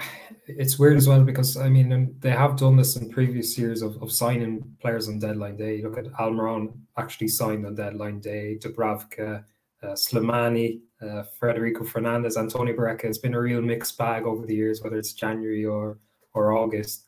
it's 0.48 0.78
weird 0.78 0.98
as 0.98 1.08
well 1.08 1.24
because 1.24 1.58
I 1.58 1.68
mean 1.68 2.16
they 2.20 2.30
have 2.30 2.56
done 2.56 2.78
this 2.78 2.96
in 2.98 3.10
previous 3.10 3.58
years 3.58 3.82
of, 3.82 4.02
of 4.02 4.12
signing 4.12 4.76
players 4.80 5.08
on 5.08 5.20
deadline 5.20 5.58
day. 5.58 5.82
look 5.82 5.98
at 5.98 6.12
Almiron 6.14 6.74
actually 6.98 7.30
signed 7.30 7.66
on 7.66 7.74
deadline 7.74 8.20
day, 8.20 8.60
Dubravka, 8.62 9.44
uh, 9.82 9.88
Slimani, 9.88 10.82
uh, 11.02 11.24
Federico 11.40 11.84
Fernandez, 11.84 12.38
Antonio 12.38 12.76
Barreca. 12.76 13.08
It's 13.08 13.18
been 13.18 13.34
a 13.34 13.42
real 13.42 13.62
mixed 13.62 13.98
bag 13.98 14.24
over 14.24 14.46
the 14.46 14.56
years, 14.56 14.82
whether 14.82 14.98
it's 14.98 15.14
January 15.14 15.66
or 15.66 15.98
or 16.34 16.54
August. 16.54 17.06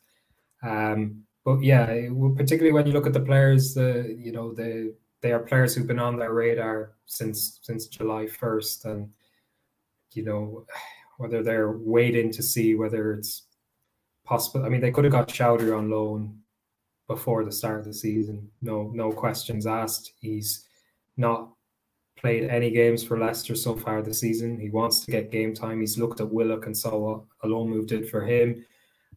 Um, 0.62 1.22
but 1.44 1.62
yeah, 1.62 1.86
particularly 2.36 2.72
when 2.72 2.86
you 2.86 2.92
look 2.92 3.06
at 3.06 3.12
the 3.12 3.20
players, 3.20 3.74
the 3.74 4.16
you 4.18 4.32
know 4.32 4.52
the 4.52 4.94
they 5.22 5.32
are 5.32 5.40
players 5.40 5.74
who've 5.74 5.86
been 5.86 5.98
on 5.98 6.18
their 6.18 6.32
radar 6.32 6.92
since 7.06 7.58
since 7.62 7.86
July 7.86 8.26
first, 8.26 8.84
and 8.84 9.10
you 10.12 10.24
know 10.24 10.66
whether 11.18 11.42
they're 11.42 11.72
waiting 11.72 12.30
to 12.32 12.42
see 12.42 12.74
whether 12.74 13.12
it's 13.12 13.44
possible. 14.24 14.64
I 14.64 14.68
mean, 14.68 14.80
they 14.80 14.90
could 14.90 15.04
have 15.04 15.12
got 15.12 15.28
Choudhury 15.28 15.76
on 15.76 15.90
loan 15.90 16.38
before 17.06 17.44
the 17.44 17.52
start 17.52 17.80
of 17.80 17.84
the 17.86 17.94
season. 17.94 18.50
No, 18.60 18.90
no 18.94 19.12
questions 19.12 19.66
asked. 19.66 20.12
He's 20.20 20.66
not 21.16 21.50
played 22.16 22.44
any 22.44 22.70
games 22.70 23.02
for 23.02 23.18
Leicester 23.18 23.54
so 23.54 23.76
far 23.76 24.02
this 24.02 24.20
season. 24.20 24.58
He 24.58 24.70
wants 24.70 25.04
to 25.04 25.10
get 25.10 25.30
game 25.30 25.54
time. 25.54 25.80
He's 25.80 25.98
looked 25.98 26.20
at 26.20 26.30
Willock 26.30 26.66
and 26.66 26.76
saw 26.76 26.96
what 26.96 27.20
a 27.42 27.46
loan 27.46 27.70
move 27.70 27.86
did 27.86 28.08
for 28.08 28.26
him. 28.26 28.64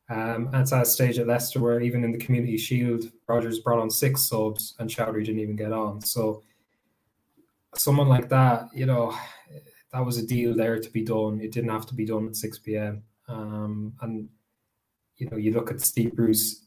Um, 0.09 0.49
at 0.53 0.71
a 0.71 0.85
stage 0.85 1.19
at 1.19 1.27
Leicester 1.27 1.59
where 1.59 1.81
even 1.81 2.03
in 2.03 2.11
the 2.11 2.17
Community 2.17 2.57
Shield, 2.57 3.03
Rodgers 3.27 3.59
brought 3.59 3.79
on 3.79 3.91
six 3.91 4.27
subs 4.27 4.75
and 4.79 4.89
Choudhury 4.89 5.23
didn't 5.23 5.41
even 5.41 5.55
get 5.55 5.71
on. 5.71 6.01
So 6.01 6.41
someone 7.75 8.07
like 8.07 8.27
that, 8.29 8.69
you 8.73 8.87
know, 8.87 9.15
that 9.93 10.03
was 10.03 10.17
a 10.17 10.25
deal 10.25 10.55
there 10.55 10.79
to 10.79 10.89
be 10.89 11.03
done. 11.03 11.39
It 11.39 11.51
didn't 11.51 11.69
have 11.69 11.85
to 11.87 11.93
be 11.93 12.05
done 12.05 12.27
at 12.27 12.35
6 12.35 12.59
p.m. 12.59 13.03
Um, 13.27 13.93
and 14.01 14.29
you 15.17 15.29
know, 15.29 15.37
you 15.37 15.53
look 15.53 15.69
at 15.69 15.81
Steve 15.81 16.15
Bruce, 16.15 16.65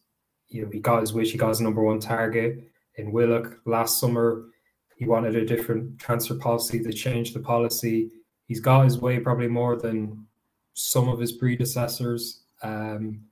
you 0.48 0.62
know, 0.62 0.70
he 0.70 0.78
got 0.78 1.00
his 1.00 1.12
wish, 1.12 1.32
he 1.32 1.38
got 1.38 1.48
his 1.48 1.60
number 1.60 1.82
one 1.82 1.98
target 1.98 2.70
in 2.96 3.10
Willock 3.10 3.58
last 3.64 3.98
summer. 3.98 4.44
He 4.96 5.06
wanted 5.06 5.34
a 5.34 5.44
different 5.44 5.98
transfer 5.98 6.34
policy 6.36 6.80
to 6.82 6.92
change 6.92 7.32
the 7.32 7.40
policy. 7.40 8.10
He's 8.46 8.60
got 8.60 8.84
his 8.84 9.00
way 9.00 9.18
probably 9.18 9.48
more 9.48 9.76
than 9.76 10.26
some 10.74 11.08
of 11.08 11.18
his 11.18 11.32
predecessors. 11.32 12.42
Um, 12.62 13.22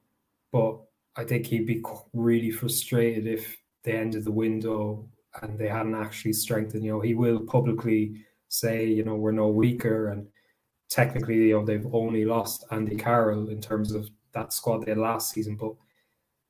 but 0.53 0.81
I 1.17 1.25
think 1.25 1.47
he'd 1.47 1.67
be 1.67 1.83
really 2.13 2.51
frustrated 2.51 3.27
if 3.27 3.57
they 3.85 3.93
ended 3.93 4.25
the 4.25 4.33
window 4.33 5.09
and 5.43 5.59
they 5.59 5.69
hadn't 5.69 5.95
actually 5.95 6.33
strengthened. 6.33 6.85
You 6.85 6.93
know, 6.93 7.01
he 7.01 7.15
will 7.15 7.41
publicly 7.41 8.25
say, 8.49 8.87
you 8.87 9.05
know, 9.05 9.15
we're 9.15 9.33
no 9.33 9.49
weaker 9.49 10.09
and 10.09 10.27
technically, 10.89 11.49
you 11.49 11.59
know, 11.59 11.65
they've 11.65 11.87
only 11.93 12.25
lost 12.25 12.65
Andy 12.71 12.97
Carroll 12.97 13.49
in 13.49 13.61
terms 13.61 13.93
of 13.93 14.09
that 14.33 14.53
squad 14.53 14.85
they 14.85 14.93
had 14.93 14.99
last 14.99 15.33
season, 15.33 15.57
but 15.57 15.73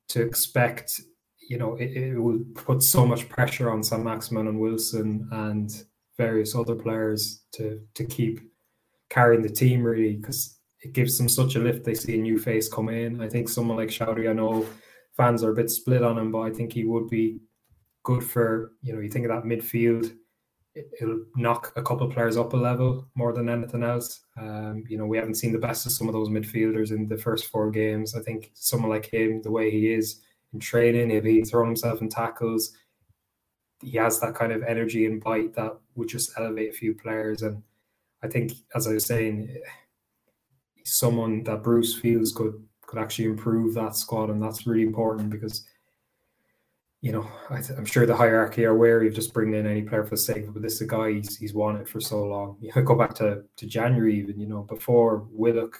to 0.09 0.21
expect, 0.21 0.99
you 1.47 1.57
know, 1.57 1.75
it, 1.75 1.91
it 1.95 2.19
will 2.19 2.39
put 2.55 2.83
so 2.83 3.05
much 3.05 3.29
pressure 3.29 3.71
on 3.71 3.83
Saint-Maximin 3.83 4.47
and 4.47 4.59
Wilson 4.59 5.27
and 5.31 5.83
various 6.17 6.55
other 6.55 6.75
players 6.75 7.43
to 7.53 7.81
to 7.93 8.05
keep 8.05 8.41
carrying 9.09 9.41
the 9.41 9.49
team 9.49 9.83
really 9.83 10.13
because 10.13 10.57
it 10.81 10.93
gives 10.93 11.17
them 11.17 11.29
such 11.29 11.55
a 11.55 11.59
lift. 11.59 11.83
They 11.83 11.95
see 11.95 12.15
a 12.15 12.21
new 12.21 12.39
face 12.39 12.67
come 12.67 12.89
in. 12.89 13.21
I 13.21 13.29
think 13.29 13.49
someone 13.49 13.77
like 13.77 13.89
Choudhury, 13.89 14.29
I 14.29 14.33
know 14.33 14.65
fans 15.15 15.43
are 15.43 15.51
a 15.51 15.55
bit 15.55 15.69
split 15.69 16.03
on 16.03 16.17
him, 16.17 16.31
but 16.31 16.41
I 16.41 16.51
think 16.51 16.73
he 16.73 16.85
would 16.85 17.07
be 17.07 17.39
good 18.03 18.23
for 18.23 18.73
you 18.81 18.93
know. 18.93 18.99
You 18.99 19.09
think 19.09 19.25
of 19.25 19.31
that 19.31 19.47
midfield 19.47 20.11
it'll 20.75 21.25
knock 21.35 21.73
a 21.75 21.83
couple 21.83 22.07
of 22.07 22.13
players 22.13 22.37
up 22.37 22.53
a 22.53 22.57
level 22.57 23.07
more 23.15 23.33
than 23.33 23.49
anything 23.49 23.83
else. 23.83 24.21
Um, 24.37 24.83
you 24.87 24.97
know, 24.97 25.05
we 25.05 25.17
haven't 25.17 25.35
seen 25.35 25.51
the 25.51 25.59
best 25.59 25.85
of 25.85 25.91
some 25.91 26.07
of 26.07 26.13
those 26.13 26.29
midfielders 26.29 26.91
in 26.91 27.07
the 27.07 27.17
first 27.17 27.47
four 27.47 27.69
games. 27.71 28.15
I 28.15 28.21
think 28.21 28.51
someone 28.53 28.89
like 28.89 29.11
him, 29.11 29.41
the 29.41 29.51
way 29.51 29.69
he 29.69 29.91
is 29.93 30.21
in 30.53 30.59
training, 30.59 31.11
if 31.11 31.23
he 31.23 31.43
thrown 31.43 31.67
himself 31.67 32.01
in 32.01 32.09
tackles, 32.09 32.73
he 33.81 33.97
has 33.97 34.19
that 34.19 34.35
kind 34.35 34.51
of 34.51 34.63
energy 34.63 35.05
and 35.05 35.21
bite 35.21 35.53
that 35.55 35.77
would 35.95 36.07
just 36.07 36.31
elevate 36.37 36.69
a 36.69 36.77
few 36.77 36.93
players. 36.93 37.41
And 37.41 37.63
I 38.23 38.27
think, 38.27 38.53
as 38.75 38.87
I 38.87 38.93
was 38.93 39.05
saying, 39.05 39.57
someone 40.83 41.43
that 41.43 41.63
Bruce 41.63 41.93
feels 41.93 42.31
could 42.31 42.61
could 42.85 42.99
actually 42.99 43.25
improve 43.25 43.73
that 43.75 43.95
squad, 43.95 44.29
and 44.29 44.41
that's 44.41 44.67
really 44.67 44.83
important 44.83 45.29
because 45.29 45.65
you 47.01 47.11
know, 47.11 47.27
I 47.49 47.57
am 47.75 47.85
sure 47.85 48.05
the 48.05 48.15
hierarchy 48.15 48.63
are 48.63 48.75
wary 48.75 49.07
of 49.07 49.15
just 49.15 49.33
bringing 49.33 49.55
in 49.55 49.65
any 49.65 49.81
player 49.81 50.03
for 50.03 50.11
the 50.11 50.17
sake 50.17 50.43
of 50.43 50.49
it. 50.49 50.53
But 50.53 50.61
this 50.61 50.75
is 50.75 50.81
a 50.81 50.87
guy 50.87 51.13
he's 51.13 51.35
he's 51.35 51.53
wanted 51.53 51.89
for 51.89 51.99
so 51.99 52.23
long. 52.23 52.57
You 52.61 52.71
know, 52.75 52.83
go 52.83 52.95
back 52.95 53.15
to 53.15 53.43
to 53.57 53.65
January 53.65 54.17
even. 54.19 54.39
You 54.39 54.47
know, 54.47 54.61
before 54.61 55.27
Willock 55.31 55.77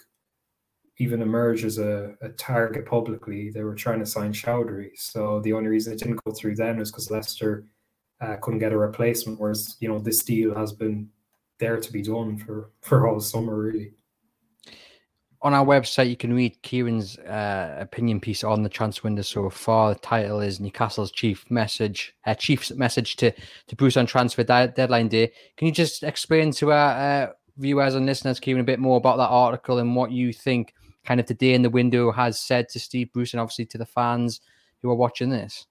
even 0.98 1.22
emerged 1.22 1.63
as 1.63 1.77
a, 1.77 2.15
a 2.22 2.29
target 2.29 2.86
publicly, 2.86 3.50
they 3.50 3.63
were 3.63 3.75
trying 3.75 4.00
to 4.00 4.05
sign 4.05 4.34
Choudhury. 4.34 4.91
So 4.96 5.39
the 5.41 5.53
only 5.53 5.70
reason 5.70 5.93
it 5.93 6.00
didn't 6.00 6.24
go 6.25 6.31
through 6.31 6.55
then 6.55 6.77
was 6.77 6.91
because 6.91 7.10
Leicester 7.10 7.65
uh, 8.20 8.36
couldn't 8.38 8.60
get 8.60 8.74
a 8.74 8.77
replacement. 8.77 9.39
Whereas 9.39 9.77
you 9.79 9.89
know 9.89 10.00
this 10.00 10.24
deal 10.24 10.55
has 10.55 10.74
been 10.74 11.08
there 11.60 11.79
to 11.79 11.93
be 11.93 12.01
done 12.01 12.38
for 12.38 12.72
for 12.81 13.08
all 13.08 13.20
summer 13.20 13.55
really 13.55 13.93
on 15.43 15.53
our 15.53 15.65
website, 15.65 16.10
you 16.10 16.15
can 16.15 16.33
read 16.33 16.62
Kieran's 16.62 17.17
uh, 17.19 17.77
opinion 17.79 18.19
piece 18.19 18.43
on 18.43 18.62
the 18.62 18.69
transfer 18.69 19.07
window 19.07 19.24
so 19.24 19.50
far. 19.50 19.93
The 19.93 20.00
title 20.00 20.39
is 20.39 20.60
Newcastle's 20.60 21.12
chief 21.12 21.50
message, 21.50 22.13
uh, 22.25 22.36
chief's 22.36 22.71
message 22.71 23.15
to 23.17 23.31
to 23.67 23.75
Bruce 23.75 23.98
on 23.98 24.05
transfer 24.05 24.43
di- 24.43 24.67
deadline 24.67 25.07
day. 25.07 25.31
Can 25.57 25.67
you 25.67 25.74
just 25.74 26.03
explain 26.03 26.51
to 26.53 26.71
our 26.71 26.91
uh, 26.91 27.31
viewers 27.57 27.95
and 27.95 28.05
listeners, 28.05 28.39
Kieran, 28.39 28.62
a 28.62 28.65
bit 28.65 28.79
more 28.79 28.98
about 28.98 29.17
that 29.17 29.29
article 29.29 29.79
and 29.79 29.95
what 29.95 30.12
you 30.12 30.31
think, 30.31 30.74
kind 31.05 31.19
of 31.19 31.25
today 31.25 31.55
in 31.55 31.63
the 31.63 31.69
window, 31.69 32.12
has 32.12 32.39
said 32.39 32.69
to 32.69 32.79
Steve 32.79 33.12
Bruce 33.12 33.33
and 33.33 33.41
obviously 33.41 33.65
to 33.65 33.77
the 33.79 33.86
fans 33.86 34.41
who 34.81 34.91
are 34.91 34.95
watching 34.95 35.31
this? 35.31 35.65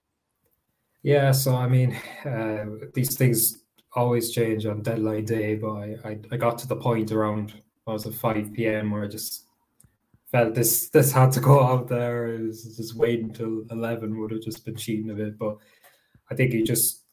Yeah, 1.02 1.30
so 1.30 1.54
I 1.54 1.68
mean, 1.68 1.96
uh, 2.26 2.64
these 2.92 3.16
things 3.16 3.62
always 3.94 4.32
change 4.32 4.66
on 4.66 4.82
deadline 4.82 5.24
day, 5.24 5.54
but 5.54 5.72
I, 5.72 5.96
I, 6.04 6.18
I 6.32 6.36
got 6.36 6.58
to 6.58 6.68
the 6.68 6.76
point 6.76 7.12
around 7.12 7.54
was 7.86 8.06
it 8.06 8.14
5 8.14 8.52
p.m. 8.52 8.90
where 8.90 9.04
I 9.04 9.08
just 9.08 9.46
felt 10.30 10.54
this 10.54 10.88
this 10.90 11.12
had 11.12 11.32
to 11.32 11.40
go 11.40 11.62
out 11.62 11.88
there. 11.88 12.28
It 12.28 12.42
was 12.42 12.76
just 12.76 12.96
waiting 12.96 13.26
until 13.26 13.64
eleven 13.70 14.18
would 14.20 14.30
have 14.30 14.42
just 14.42 14.64
been 14.64 14.76
cheating 14.76 15.10
a 15.10 15.14
bit. 15.14 15.38
But 15.38 15.56
I 16.30 16.34
think 16.34 16.52
he 16.52 16.62
just 16.62 17.04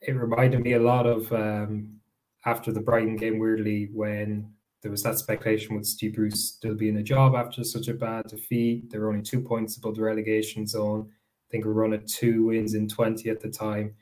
it 0.00 0.12
reminded 0.12 0.62
me 0.62 0.72
a 0.74 0.82
lot 0.82 1.06
of 1.06 1.32
um, 1.32 2.00
after 2.44 2.72
the 2.72 2.80
Brighton 2.80 3.16
game. 3.16 3.38
Weirdly, 3.38 3.90
when 3.92 4.52
there 4.82 4.90
was 4.90 5.02
that 5.04 5.18
speculation 5.18 5.76
with 5.76 5.86
Steve 5.86 6.14
Bruce 6.14 6.54
still 6.56 6.74
being 6.74 6.96
a 6.96 7.02
job 7.02 7.36
after 7.36 7.62
such 7.62 7.86
a 7.86 7.94
bad 7.94 8.26
defeat. 8.26 8.90
They 8.90 8.98
were 8.98 9.10
only 9.10 9.22
two 9.22 9.40
points 9.40 9.76
above 9.76 9.94
the 9.94 10.02
relegation 10.02 10.66
zone. 10.66 11.08
I 11.08 11.48
think 11.50 11.64
we 11.64 11.70
run 11.70 11.92
at 11.92 12.08
two 12.08 12.46
wins 12.46 12.74
in 12.74 12.88
twenty 12.88 13.30
at 13.30 13.40
the 13.40 13.50
time, 13.50 13.94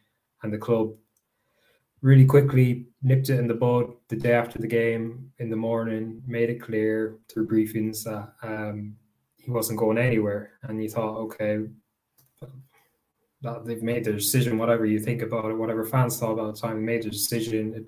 and 0.43 0.53
the 0.53 0.59
club 0.59 0.95
really 2.03 2.25
quickly 2.25 2.87
nipped 3.03 3.31
it 3.31 3.39
in 3.39 3.47
the 3.47 3.55
bud 3.55 3.93
the 4.09 4.17
day 4.17 4.33
after 4.33 4.59
the 4.59 4.67
game 4.67 5.31
in 5.39 5.51
the 5.51 5.57
morning, 5.57 6.23
made 6.27 6.51
it 6.51 6.61
clear 6.61 7.19
through 7.29 7.49
briefings 7.49 8.05
that 8.05 8.33
um, 8.43 8.97
he 9.37 9.51
wasn't 9.51 9.79
going 9.79 9.99
anywhere. 9.99 10.53
And 10.63 10.83
you 10.83 10.89
thought, 10.89 11.17
okay, 11.19 11.67
that 13.43 13.65
they've 13.65 13.83
made 13.83 14.05
their 14.05 14.15
decision, 14.15 14.59
whatever 14.59 14.85
you 14.85 14.99
think 14.99 15.23
about 15.23 15.51
it, 15.51 15.57
whatever 15.57 15.85
fans 15.85 16.19
thought 16.19 16.33
about 16.33 16.55
the 16.55 16.61
time, 16.61 16.77
they 16.77 16.83
made 16.83 17.03
their 17.03 17.11
decision. 17.11 17.75
It, 17.75 17.83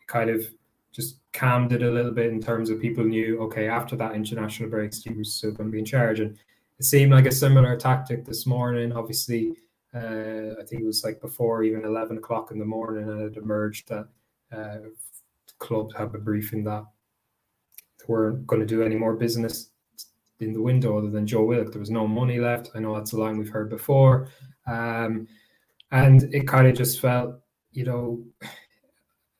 it 0.00 0.06
kind 0.08 0.30
of 0.30 0.44
just 0.92 1.20
calmed 1.32 1.72
it 1.72 1.82
a 1.82 1.90
little 1.90 2.10
bit 2.10 2.32
in 2.32 2.40
terms 2.40 2.70
of 2.70 2.80
people 2.80 3.04
knew, 3.04 3.40
okay, 3.42 3.68
after 3.68 3.94
that 3.96 4.14
international 4.14 4.70
break, 4.70 4.92
Steve 4.92 5.16
was 5.16 5.34
still 5.34 5.52
going 5.52 5.68
to 5.68 5.72
be 5.72 5.78
in 5.78 5.84
charge. 5.84 6.20
And 6.20 6.36
it 6.78 6.84
seemed 6.84 7.12
like 7.12 7.26
a 7.26 7.32
similar 7.32 7.76
tactic 7.76 8.24
this 8.24 8.46
morning. 8.46 8.92
Obviously, 8.92 9.54
uh, 9.96 10.60
I 10.60 10.64
think 10.64 10.82
it 10.82 10.86
was 10.86 11.04
like 11.04 11.20
before 11.20 11.62
even 11.62 11.84
11 11.84 12.18
o'clock 12.18 12.50
in 12.50 12.58
the 12.58 12.64
morning, 12.64 13.08
and 13.08 13.22
it 13.22 13.38
emerged 13.38 13.88
that 13.88 14.08
uh, 14.52 14.78
the 14.78 15.54
club 15.58 15.94
had 15.94 16.14
a 16.14 16.18
briefing 16.18 16.64
that 16.64 16.84
they 17.98 18.04
weren't 18.06 18.46
going 18.46 18.60
to 18.60 18.66
do 18.66 18.82
any 18.82 18.96
more 18.96 19.14
business 19.14 19.70
in 20.40 20.52
the 20.52 20.60
window 20.60 20.98
other 20.98 21.10
than 21.10 21.26
Joe 21.26 21.44
Willock. 21.44 21.72
There 21.72 21.80
was 21.80 21.90
no 21.90 22.06
money 22.06 22.38
left. 22.38 22.70
I 22.74 22.80
know 22.80 22.94
that's 22.94 23.12
a 23.12 23.18
line 23.18 23.38
we've 23.38 23.48
heard 23.48 23.70
before. 23.70 24.28
Um, 24.66 25.26
and 25.92 26.22
it 26.34 26.46
kind 26.46 26.66
of 26.66 26.76
just 26.76 27.00
felt, 27.00 27.36
you 27.72 27.84
know, 27.84 28.22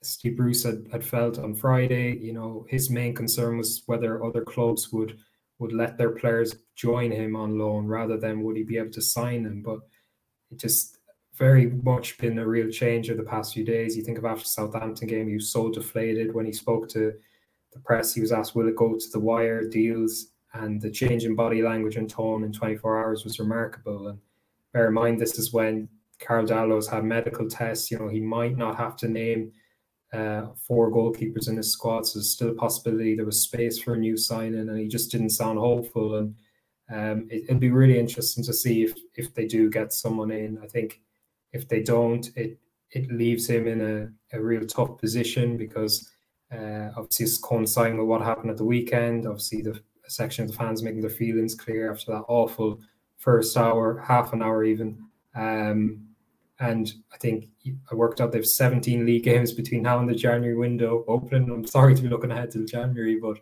Steve 0.02 0.36
Bruce 0.36 0.62
had, 0.62 0.86
had 0.90 1.04
felt 1.04 1.38
on 1.38 1.54
Friday, 1.54 2.16
you 2.16 2.32
know, 2.32 2.64
his 2.70 2.88
main 2.88 3.14
concern 3.14 3.58
was 3.58 3.82
whether 3.86 4.24
other 4.24 4.42
clubs 4.42 4.92
would 4.92 5.18
would 5.58 5.72
let 5.72 5.96
their 5.96 6.10
players 6.10 6.54
join 6.74 7.10
him 7.10 7.34
on 7.34 7.58
loan 7.58 7.86
rather 7.86 8.18
than 8.18 8.42
would 8.42 8.58
he 8.58 8.62
be 8.62 8.76
able 8.76 8.90
to 8.92 9.00
sign 9.00 9.42
them. 9.42 9.62
But 9.62 9.80
just 10.58 10.98
very 11.34 11.66
much 11.66 12.16
been 12.18 12.38
a 12.38 12.46
real 12.46 12.70
change 12.70 13.10
over 13.10 13.22
the 13.22 13.28
past 13.28 13.54
few 13.54 13.64
days. 13.64 13.96
You 13.96 14.02
think 14.02 14.18
of 14.18 14.24
after 14.24 14.46
Southampton 14.46 15.08
game, 15.08 15.28
he 15.28 15.34
was 15.34 15.52
so 15.52 15.70
deflated 15.70 16.34
when 16.34 16.46
he 16.46 16.52
spoke 16.52 16.88
to 16.90 17.12
the 17.72 17.78
press. 17.80 18.14
He 18.14 18.20
was 18.20 18.32
asked, 18.32 18.54
"Will 18.54 18.68
it 18.68 18.76
go 18.76 18.96
to 18.96 19.10
the 19.12 19.20
wire 19.20 19.68
deals?" 19.68 20.32
And 20.54 20.80
the 20.80 20.90
change 20.90 21.24
in 21.24 21.34
body 21.34 21.62
language 21.62 21.96
and 21.96 22.08
tone 22.08 22.42
in 22.42 22.52
24 22.52 23.04
hours 23.04 23.24
was 23.24 23.38
remarkable. 23.38 24.08
And 24.08 24.18
bear 24.72 24.88
in 24.88 24.94
mind, 24.94 25.20
this 25.20 25.38
is 25.38 25.52
when 25.52 25.88
Karl 26.18 26.46
Darlow's 26.46 26.88
had 26.88 27.04
medical 27.04 27.48
tests. 27.48 27.90
You 27.90 27.98
know, 27.98 28.08
he 28.08 28.20
might 28.20 28.56
not 28.56 28.76
have 28.76 28.96
to 28.96 29.08
name 29.08 29.52
uh, 30.12 30.46
four 30.66 30.90
goalkeepers 30.90 31.48
in 31.48 31.56
his 31.56 31.72
squad, 31.72 32.06
so 32.06 32.18
there's 32.18 32.30
still 32.30 32.50
a 32.50 32.54
possibility 32.54 33.14
there 33.14 33.26
was 33.26 33.42
space 33.42 33.78
for 33.78 33.94
a 33.94 33.98
new 33.98 34.16
signing, 34.16 34.68
and 34.68 34.78
he 34.78 34.88
just 34.88 35.10
didn't 35.10 35.30
sound 35.30 35.58
hopeful. 35.58 36.16
And 36.16 36.34
um, 36.90 37.26
it, 37.30 37.48
would 37.48 37.60
be 37.60 37.70
really 37.70 37.98
interesting 37.98 38.44
to 38.44 38.52
see 38.52 38.84
if 38.84 38.94
if 39.14 39.34
they 39.34 39.46
do 39.46 39.70
get 39.70 39.92
someone 39.92 40.30
in. 40.30 40.58
I 40.62 40.66
think 40.66 41.00
if 41.52 41.68
they 41.68 41.82
don't, 41.82 42.28
it 42.36 42.58
it 42.90 43.10
leaves 43.10 43.48
him 43.48 43.66
in 43.66 43.80
a, 43.80 44.36
a 44.36 44.40
real 44.40 44.64
tough 44.66 44.98
position 44.98 45.56
because 45.56 46.10
uh, 46.52 46.90
obviously 46.96 47.24
it's 47.24 47.38
coinciding 47.38 47.98
with 47.98 48.06
what 48.06 48.22
happened 48.22 48.50
at 48.50 48.56
the 48.56 48.64
weekend. 48.64 49.26
Obviously, 49.26 49.62
the 49.62 49.80
section 50.08 50.44
of 50.44 50.50
the 50.50 50.56
fans 50.56 50.82
making 50.82 51.00
their 51.00 51.10
feelings 51.10 51.54
clear 51.54 51.90
after 51.90 52.12
that 52.12 52.24
awful 52.28 52.80
first 53.18 53.56
hour, 53.56 53.98
half 54.06 54.32
an 54.32 54.42
hour 54.42 54.64
even. 54.64 55.04
Um, 55.34 56.06
and 56.58 56.92
I 57.12 57.18
think 57.18 57.48
I 57.90 57.94
worked 57.94 58.20
out 58.20 58.32
they've 58.32 58.46
17 58.46 59.04
league 59.04 59.24
games 59.24 59.52
between 59.52 59.82
now 59.82 59.98
and 59.98 60.08
the 60.08 60.14
January 60.14 60.56
window 60.56 61.04
opening. 61.06 61.50
I'm 61.50 61.66
sorry 61.66 61.94
to 61.94 62.02
be 62.02 62.08
looking 62.08 62.30
ahead 62.30 62.50
to 62.52 62.64
January, 62.64 63.18
but 63.20 63.38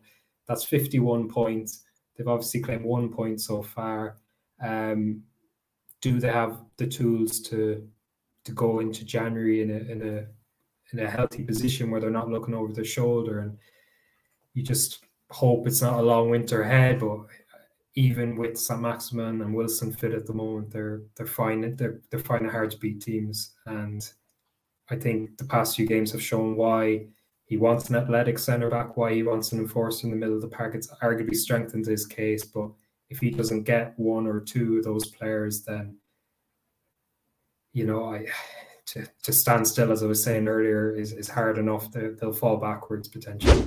that's 0.49 0.65
51 0.65 1.29
points. 1.29 1.85
They've 2.17 2.29
obviously 2.29 2.61
claimed 2.61 2.85
one 2.85 3.09
point 3.09 3.41
so 3.41 3.63
far. 3.63 4.17
Um, 4.63 5.23
do 6.01 6.21
they 6.21 6.31
have 6.31 6.61
the 6.77 6.87
tools 6.87 7.41
to 7.43 7.89
to 8.45 8.53
go 8.53 8.81
into 8.81 9.05
January 9.05 9.63
in 9.63 9.71
a 9.71 9.93
in 9.93 10.03
a 10.03 10.27
in 10.93 11.05
a 11.05 11.11
healthy 11.11 11.43
position 11.43 11.91
where 11.91 12.01
they're 12.01 12.11
not 12.11 12.31
looking 12.31 12.55
over 12.55 12.73
their 12.73 12.85
shoulder? 12.85 13.41
And 13.41 13.59
you 14.53 14.63
just 14.63 15.05
hope 15.31 15.67
it's 15.67 15.83
not 15.83 15.99
a 15.99 16.03
long 16.03 16.31
winter 16.31 16.63
ahead. 16.63 17.01
But 17.01 17.21
even 17.97 18.37
with 18.37 18.59
Saint-Maximin 18.59 19.41
and 19.41 19.55
Wilson 19.55 19.93
fit 19.93 20.13
at 20.13 20.27
the 20.27 20.35
moment, 20.35 20.71
they're 20.71 21.03
they're 21.17 21.27
finding 21.27 21.77
they're 21.77 22.01
they're 22.11 22.21
finding 22.21 22.51
hard 22.51 22.71
to 22.73 22.79
beat 22.79 23.01
teams. 23.01 23.53
And 23.67 24.09
I 24.91 24.97
think 24.97 25.39
the 25.39 25.45
past 25.45 25.77
few 25.77 25.87
games 25.87 26.13
have 26.13 26.23
shown 26.23 26.57
why 26.57 27.07
he 27.47 27.57
wants 27.57 27.91
an 27.91 27.97
athletic 27.97 28.39
centre 28.39 28.71
back. 28.71 28.97
Why 28.97 29.15
he 29.15 29.23
wants 29.23 29.53
an 29.53 29.59
enforcer 29.59 30.07
in 30.07 30.11
the 30.11 30.17
middle 30.17 30.35
of 30.35 30.43
the 30.43 30.49
park, 30.49 30.75
it's 30.75 30.89
arguably 31.03 31.35
strengthened 31.35 31.87
his 31.87 32.07
case. 32.07 32.45
But 32.45 32.71
if 33.11 33.19
he 33.19 33.31
doesn't 33.31 33.65
get 33.65 33.99
one 33.99 34.27
or 34.27 34.41
two 34.41 34.79
of 34.79 34.85
those 34.85 35.07
players, 35.07 35.63
then 35.63 35.97
you 37.73 37.85
know, 37.85 38.15
I 38.15 38.27
to, 38.87 39.07
to 39.23 39.33
stand 39.33 39.67
still, 39.67 39.93
as 39.93 40.03
I 40.03 40.07
was 40.07 40.23
saying 40.23 40.49
earlier, 40.49 40.95
is, 40.95 41.13
is 41.13 41.29
hard 41.29 41.59
enough. 41.59 41.91
They, 41.91 42.09
they'll 42.09 42.33
fall 42.33 42.57
backwards 42.57 43.09
potentially. 43.09 43.67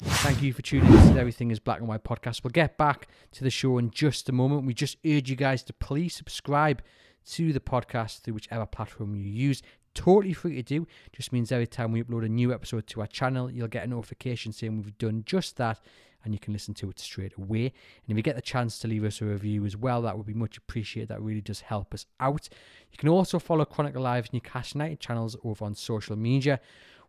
Thank 0.00 0.42
you 0.42 0.52
for 0.52 0.62
tuning 0.62 0.92
in 0.92 1.14
to 1.14 1.20
Everything 1.20 1.50
is 1.50 1.58
Black 1.58 1.80
and 1.80 1.88
White 1.88 2.04
podcast. 2.04 2.44
We'll 2.44 2.52
get 2.52 2.78
back 2.78 3.08
to 3.32 3.42
the 3.42 3.50
show 3.50 3.78
in 3.78 3.90
just 3.90 4.28
a 4.28 4.32
moment. 4.32 4.64
We 4.64 4.74
just 4.74 4.96
urge 5.04 5.28
you 5.28 5.36
guys 5.36 5.62
to 5.64 5.72
please 5.72 6.14
subscribe 6.14 6.82
to 7.30 7.52
the 7.52 7.60
podcast 7.60 8.20
through 8.20 8.34
whichever 8.34 8.64
platform 8.64 9.16
you 9.16 9.24
use 9.24 9.60
totally 9.98 10.32
free 10.32 10.54
to 10.54 10.62
do. 10.62 10.86
Just 11.12 11.32
means 11.32 11.50
every 11.50 11.66
time 11.66 11.90
we 11.90 12.02
upload 12.02 12.24
a 12.24 12.28
new 12.28 12.52
episode 12.54 12.86
to 12.86 13.00
our 13.00 13.06
channel, 13.08 13.50
you'll 13.50 13.66
get 13.66 13.84
a 13.84 13.88
notification 13.88 14.52
saying 14.52 14.76
we've 14.76 14.96
done 14.96 15.24
just 15.26 15.56
that 15.56 15.80
and 16.24 16.32
you 16.32 16.38
can 16.38 16.52
listen 16.52 16.72
to 16.74 16.88
it 16.88 17.00
straight 17.00 17.36
away. 17.36 17.66
And 17.66 17.72
if 18.08 18.16
you 18.16 18.22
get 18.22 18.36
the 18.36 18.42
chance 18.42 18.78
to 18.78 18.88
leave 18.88 19.04
us 19.04 19.20
a 19.20 19.24
review 19.24 19.66
as 19.66 19.76
well, 19.76 20.02
that 20.02 20.16
would 20.16 20.26
be 20.26 20.34
much 20.34 20.56
appreciated. 20.56 21.08
That 21.08 21.20
really 21.20 21.40
does 21.40 21.62
help 21.62 21.92
us 21.94 22.06
out. 22.20 22.48
You 22.92 22.98
can 22.98 23.08
also 23.08 23.40
follow 23.40 23.64
Chronicle 23.64 24.02
Live's 24.02 24.32
Newcastle 24.32 24.80
United 24.80 25.00
channels 25.00 25.36
over 25.42 25.64
on 25.64 25.74
social 25.74 26.16
media. 26.16 26.60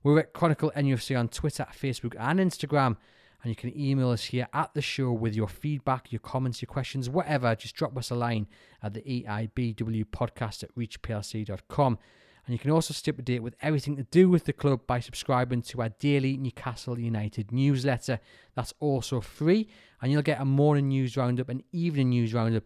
We're 0.01 0.19
at 0.19 0.33
Chronicle 0.33 0.71
NUFC 0.75 1.17
on 1.17 1.27
Twitter, 1.27 1.67
Facebook, 1.71 2.15
and 2.19 2.39
Instagram. 2.39 2.97
And 3.43 3.49
you 3.49 3.55
can 3.55 3.77
email 3.79 4.09
us 4.09 4.25
here 4.25 4.47
at 4.51 4.73
the 4.73 4.81
show 4.81 5.11
with 5.11 5.35
your 5.35 5.47
feedback, 5.47 6.11
your 6.11 6.19
comments, 6.19 6.61
your 6.61 6.67
questions, 6.67 7.09
whatever. 7.09 7.55
Just 7.55 7.75
drop 7.75 7.97
us 7.97 8.09
a 8.09 8.15
line 8.15 8.47
at 8.81 8.93
the 8.93 9.01
EIBW 9.01 10.05
podcast 10.05 10.63
at 10.63 10.75
reachplc.com. 10.75 11.99
And 12.49 12.55
you 12.55 12.59
can 12.59 12.71
also 12.71 12.95
stay 12.95 13.11
up 13.11 13.17
to 13.17 13.21
date 13.21 13.43
with 13.43 13.53
everything 13.61 13.95
to 13.97 14.01
do 14.01 14.27
with 14.27 14.45
the 14.45 14.53
club 14.53 14.87
by 14.87 15.01
subscribing 15.01 15.61
to 15.61 15.83
our 15.83 15.89
daily 15.89 16.35
Newcastle 16.35 16.97
United 16.97 17.51
newsletter. 17.51 18.19
That's 18.55 18.73
also 18.79 19.21
free, 19.21 19.69
and 20.01 20.11
you'll 20.11 20.23
get 20.23 20.41
a 20.41 20.45
morning 20.45 20.87
news 20.87 21.15
roundup, 21.15 21.49
an 21.49 21.61
evening 21.71 22.09
news 22.09 22.33
roundup, 22.33 22.63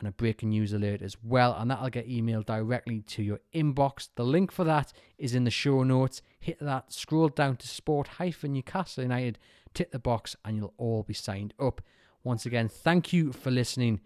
and 0.00 0.08
a 0.08 0.10
breaking 0.10 0.48
news 0.48 0.72
alert 0.72 1.00
as 1.00 1.16
well. 1.22 1.54
And 1.56 1.70
that'll 1.70 1.90
get 1.90 2.08
emailed 2.08 2.46
directly 2.46 3.02
to 3.02 3.22
your 3.22 3.38
inbox. 3.54 4.08
The 4.16 4.24
link 4.24 4.50
for 4.50 4.64
that 4.64 4.92
is 5.16 5.36
in 5.36 5.44
the 5.44 5.50
show 5.52 5.84
notes. 5.84 6.22
Hit 6.40 6.58
that, 6.58 6.92
scroll 6.92 7.28
down 7.28 7.54
to 7.58 7.68
sport 7.68 8.08
Newcastle 8.18 9.04
United, 9.04 9.38
tick 9.74 9.92
the 9.92 10.00
box, 10.00 10.34
and 10.44 10.56
you'll 10.56 10.74
all 10.76 11.04
be 11.04 11.14
signed 11.14 11.54
up. 11.60 11.80
Once 12.24 12.46
again, 12.46 12.68
thank 12.68 13.12
you 13.12 13.30
for 13.30 13.52
listening, 13.52 14.00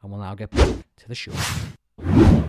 and 0.00 0.10
we'll 0.10 0.22
now 0.22 0.34
get 0.34 0.50
back 0.50 0.74
to 0.96 1.06
the 1.06 1.14
show 1.14 1.32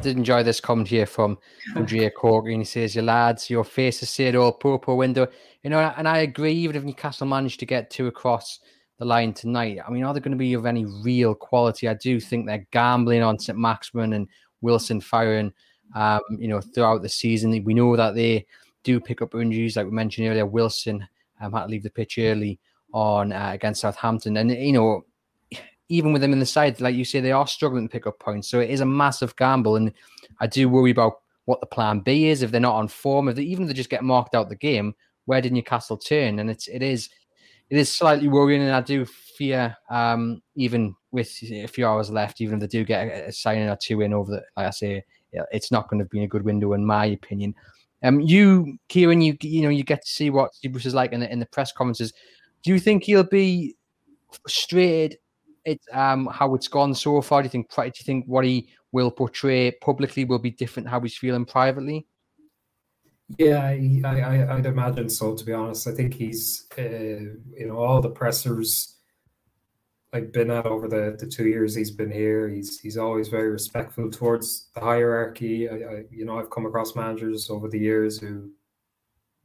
did 0.02 0.18
enjoy 0.18 0.44
this 0.44 0.60
comment 0.60 0.88
here 0.88 1.06
from 1.06 1.38
Andrea 1.76 2.10
Corker, 2.10 2.50
and 2.50 2.62
he 2.62 2.66
says, 2.66 2.96
"Your 2.96 3.04
lads, 3.04 3.50
your 3.50 3.64
faces 3.64 4.10
say 4.10 4.26
it 4.26 4.36
all. 4.36 4.52
Poor 4.52 4.80
window." 4.96 5.28
You 5.64 5.70
know, 5.70 5.80
and 5.80 6.08
I 6.08 6.20
agree. 6.20 6.54
Even 6.54 6.76
if 6.76 6.84
Newcastle 6.84 7.28
managed 7.28 7.60
to 7.60 7.66
get 7.66 7.90
two 7.90 8.08
across 8.08 8.60
the 8.98 9.06
line 9.06 9.34
tonight, 9.34 9.80
I 9.86 9.92
mean, 9.92 10.04
are 10.04 10.14
they 10.14 10.20
going 10.20 10.32
to 10.32 10.38
be 10.38 10.54
of 10.54 10.66
any 10.66 10.86
real 10.86 11.36
quality? 11.36 11.88
I 11.88 11.94
do 11.94 12.20
think 12.20 12.46
they're 12.46 12.68
gambling 12.72 13.22
on 13.22 13.40
St. 13.40 13.58
Maximin 13.58 14.14
and 14.14 14.28
Wilson 14.62 15.02
firing. 15.02 15.54
Um, 15.96 16.22
you 16.38 16.48
know, 16.48 16.62
throughout 16.62 17.02
the 17.02 17.10
season, 17.10 17.64
we 17.64 17.74
know 17.74 17.96
that 17.96 18.16
they 18.16 18.46
do 18.84 19.00
pick 19.00 19.22
up 19.22 19.36
injuries, 19.36 19.76
like 19.76 19.86
we 19.86 19.92
mentioned 19.92 20.28
earlier. 20.28 20.46
Wilson 20.46 21.08
um, 21.42 21.54
had 21.54 21.64
to 21.64 21.68
leave 21.68 21.84
the 21.84 21.90
pitch 21.90 22.18
early 22.18 22.60
on 22.94 23.32
uh, 23.32 23.52
against 23.54 23.82
Southampton, 23.82 24.38
and 24.38 24.52
you 24.52 24.74
know 24.74 25.06
even 25.92 26.14
with 26.14 26.22
them 26.22 26.34
in 26.34 26.40
the 26.40 26.46
side, 26.46 26.80
like 26.80 26.96
you 26.96 27.04
say, 27.04 27.20
they 27.20 27.34
are 27.34 27.46
struggling 27.46 27.88
to 27.88 27.92
pick 27.92 28.08
up 28.08 28.20
points. 28.20 28.48
So 28.48 28.60
it 28.60 28.70
is 28.70 28.80
a 28.80 28.86
massive 28.86 29.36
gamble. 29.36 29.76
And 29.76 29.92
I 30.40 30.48
do 30.48 30.70
worry 30.70 30.92
about 30.92 31.20
what 31.46 31.60
the 31.60 31.68
plan 31.68 32.00
B 32.00 32.30
is 32.30 32.42
if 32.42 32.52
they're 32.52 32.62
not 32.62 32.76
on 32.76 32.88
form. 32.88 33.28
If 33.28 33.36
they, 33.36 33.44
even 33.44 33.64
if 33.64 33.68
they 33.68 33.74
just 33.74 33.90
get 33.90 34.04
marked 34.04 34.34
out 34.34 34.48
the 34.48 34.56
game, 34.56 34.96
where 35.26 35.42
did 35.42 35.52
Newcastle 35.52 35.98
turn? 35.98 36.40
And 36.40 36.50
it's 36.50 36.68
it 36.68 36.82
is 36.82 37.10
it 37.70 37.78
is 37.78 37.92
slightly 37.92 38.28
worrying, 38.28 38.62
and 38.62 38.72
I 38.72 38.82
do 38.82 39.06
fear 39.06 39.76
um, 39.90 40.42
even 40.56 40.96
with 41.12 41.30
a 41.44 41.68
few 41.68 41.86
hours 41.86 42.10
left, 42.10 42.42
even 42.42 42.56
if 42.56 42.62
they 42.62 42.68
do 42.68 42.86
get 42.86 43.08
a, 43.08 43.28
a 43.28 43.32
signing 43.32 43.68
or 43.68 43.78
two 43.78 44.02
in 44.02 44.14
over 44.14 44.32
the, 44.32 44.44
like 44.58 44.68
I 44.68 44.72
say, 44.72 45.04
it's 45.52 45.72
not 45.72 45.90
going 45.90 46.00
to 46.00 46.10
be 46.10 46.24
a 46.24 46.28
good 46.28 46.44
window 46.44 46.74
in 46.74 46.86
my 46.86 47.06
opinion. 47.06 47.54
Um, 48.04 48.20
you, 48.20 48.78
Kieran, 48.88 49.22
you 49.22 49.38
you 49.42 49.62
know 49.62 49.70
you 49.70 49.84
get 49.84 50.04
to 50.04 50.10
see 50.10 50.30
what 50.30 50.52
Bruce 50.70 50.86
is 50.86 50.94
like 50.94 51.12
in 51.12 51.20
the 51.20 51.32
in 51.32 51.40
the 51.40 51.46
press 51.46 51.72
conferences. 51.72 52.14
Do 52.64 52.72
you 52.72 52.80
think 52.80 53.04
he'll 53.04 53.24
be 53.24 53.76
frustrated 54.32 55.18
it's 55.66 55.88
um 55.92 56.28
how 56.28 56.56
it's 56.56 56.68
gone 56.68 56.94
so 56.96 57.22
far? 57.22 57.42
Do 57.42 57.46
you 57.46 57.50
think? 57.50 57.74
Do 57.74 57.84
you 57.86 57.92
think 58.04 58.26
what 58.26 58.46
he 58.46 58.70
will 58.92 59.12
portray 59.12 59.72
publicly 59.72 60.26
will 60.26 60.40
be 60.40 60.52
different 60.52 60.90
how 60.90 61.00
he's 61.00 61.18
feeling 61.18 61.46
privately? 61.46 62.08
Yeah, 63.38 63.62
I, 63.64 64.02
I 64.04 64.58
I'd 64.58 64.66
imagine 64.66 65.10
so. 65.10 65.36
To 65.36 65.46
be 65.46 65.54
honest, 65.54 65.88
I 65.88 65.92
think 65.92 66.14
he's 66.14 66.68
uh, 66.78 66.82
you 66.82 67.68
know 67.68 67.78
all 67.78 68.02
the 68.02 68.10
pressers 68.10 68.96
I've 70.14 70.34
been 70.34 70.52
at 70.52 70.66
over 70.66 70.90
the, 70.90 71.16
the 71.18 71.26
two 71.26 71.48
years 71.48 71.74
he's 71.74 71.92
been 71.92 72.12
here. 72.12 72.50
He's 72.50 72.80
he's 72.80 72.98
always 72.98 73.30
very 73.30 73.50
respectful 73.50 74.10
towards 74.10 74.68
the 74.76 74.82
hierarchy. 74.82 75.70
I, 75.70 75.76
I 75.76 76.04
you 76.12 76.26
know 76.26 76.40
I've 76.40 76.50
come 76.50 76.66
across 76.66 76.96
managers 76.96 77.50
over 77.50 77.70
the 77.70 77.80
years 77.80 78.20
who 78.20 78.52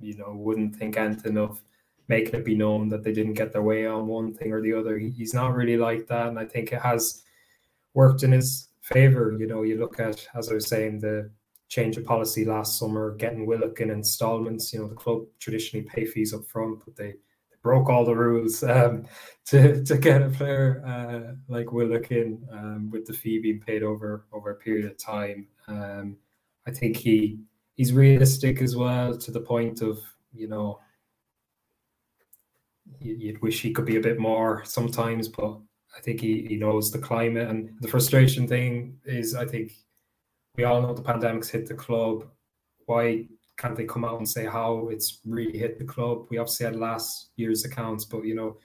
you 0.01 0.17
know 0.17 0.33
wouldn't 0.35 0.75
think 0.77 0.97
anything 0.97 1.39
of 1.39 1.63
making 2.09 2.35
it 2.35 2.45
be 2.45 2.55
known 2.55 2.89
that 2.89 3.03
they 3.03 3.13
didn't 3.13 3.35
get 3.35 3.53
their 3.53 3.63
way 3.63 3.87
on 3.87 4.07
one 4.07 4.33
thing 4.33 4.53
or 4.53 4.61
the 4.61 4.73
other. 4.73 4.99
he's 4.99 5.35
not 5.35 5.55
really 5.55 5.77
like 5.77 6.07
that, 6.07 6.29
and 6.29 6.39
I 6.39 6.45
think 6.45 6.73
it 6.73 6.81
has 6.81 7.23
worked 7.95 8.23
in 8.23 8.33
his 8.33 8.69
favor. 8.83 9.37
You 9.39 9.47
know, 9.47 9.63
you 9.63 9.79
look 9.79 9.99
at 9.99 10.27
as 10.35 10.51
I 10.51 10.55
was 10.55 10.69
saying 10.69 11.01
the 11.01 11.31
change 11.69 11.97
of 11.97 12.05
policy 12.05 12.45
last 12.45 12.79
summer, 12.79 13.15
getting 13.17 13.47
Willock 13.47 13.81
in 13.81 13.91
installments. 13.91 14.73
You 14.73 14.81
know, 14.81 14.89
the 14.89 14.95
club 14.95 15.23
traditionally 15.41 15.87
pay 15.87 16.05
fees 16.05 16.33
up 16.33 16.47
front, 16.47 16.85
but 16.85 16.95
they, 16.95 17.11
they 17.11 17.57
broke 17.63 17.89
all 17.89 18.05
the 18.05 18.15
rules 18.15 18.63
um, 18.77 19.07
to 19.47 19.85
to 19.85 19.99
get 19.99 20.23
a 20.23 20.31
player 20.31 20.83
uh, 20.87 21.35
like 21.49 21.73
Willock 21.73 22.11
in 22.11 22.47
um, 22.53 22.91
with 22.91 23.07
the 23.07 23.13
fee 23.13 23.41
being 23.41 23.61
paid 23.61 23.83
over 23.83 24.27
over 24.33 24.51
a 24.51 24.57
period 24.57 24.87
of 24.87 24.97
time. 24.97 25.49
Um, 25.69 26.17
I 26.67 26.71
think 26.71 26.97
he 26.97 27.41
he's 27.75 27.93
realistic 27.93 28.63
as 28.63 28.77
well 28.77 29.17
to 29.17 29.31
the 29.31 29.41
point 29.41 29.83
of 29.83 29.99
you 30.33 30.49
know 30.49 30.81
you'd 33.01 33.43
wish 33.43 33.63
he 33.63 33.73
could 33.73 33.85
be 33.85 33.97
a 33.97 34.01
bit 34.01 34.19
more 34.19 34.63
sometimes, 34.65 35.29
but 35.29 35.59
I 35.97 36.01
think 36.01 36.21
he, 36.21 36.47
he 36.47 36.57
knows 36.57 36.91
the 36.91 36.99
climate 36.99 37.49
and 37.49 37.71
the 37.81 37.89
frustration 37.89 38.47
thing 38.47 38.99
is 39.05 39.35
I 39.35 39.47
think 39.47 39.73
we 40.57 40.65
all 40.65 40.83
know 40.83 40.95
the 40.95 41.03
pandemic's 41.03 41.49
hit 41.49 41.67
the 41.67 41.75
club. 41.75 42.27
Why 42.87 43.27
can't 43.57 43.77
they 43.77 43.85
come 43.85 44.05
out 44.05 44.19
and 44.19 44.29
say 44.29 44.45
how 44.45 44.89
it's 44.89 45.21
really 45.25 45.59
hit 45.59 45.79
the 45.79 45.85
club? 45.85 46.27
We 46.31 46.39
obviously 46.39 46.67
had 46.67 46.77
last 46.77 47.31
year's 47.37 47.65
accounts, 47.65 48.05
but 48.05 48.25
you 48.25 48.35
know, 48.35 48.59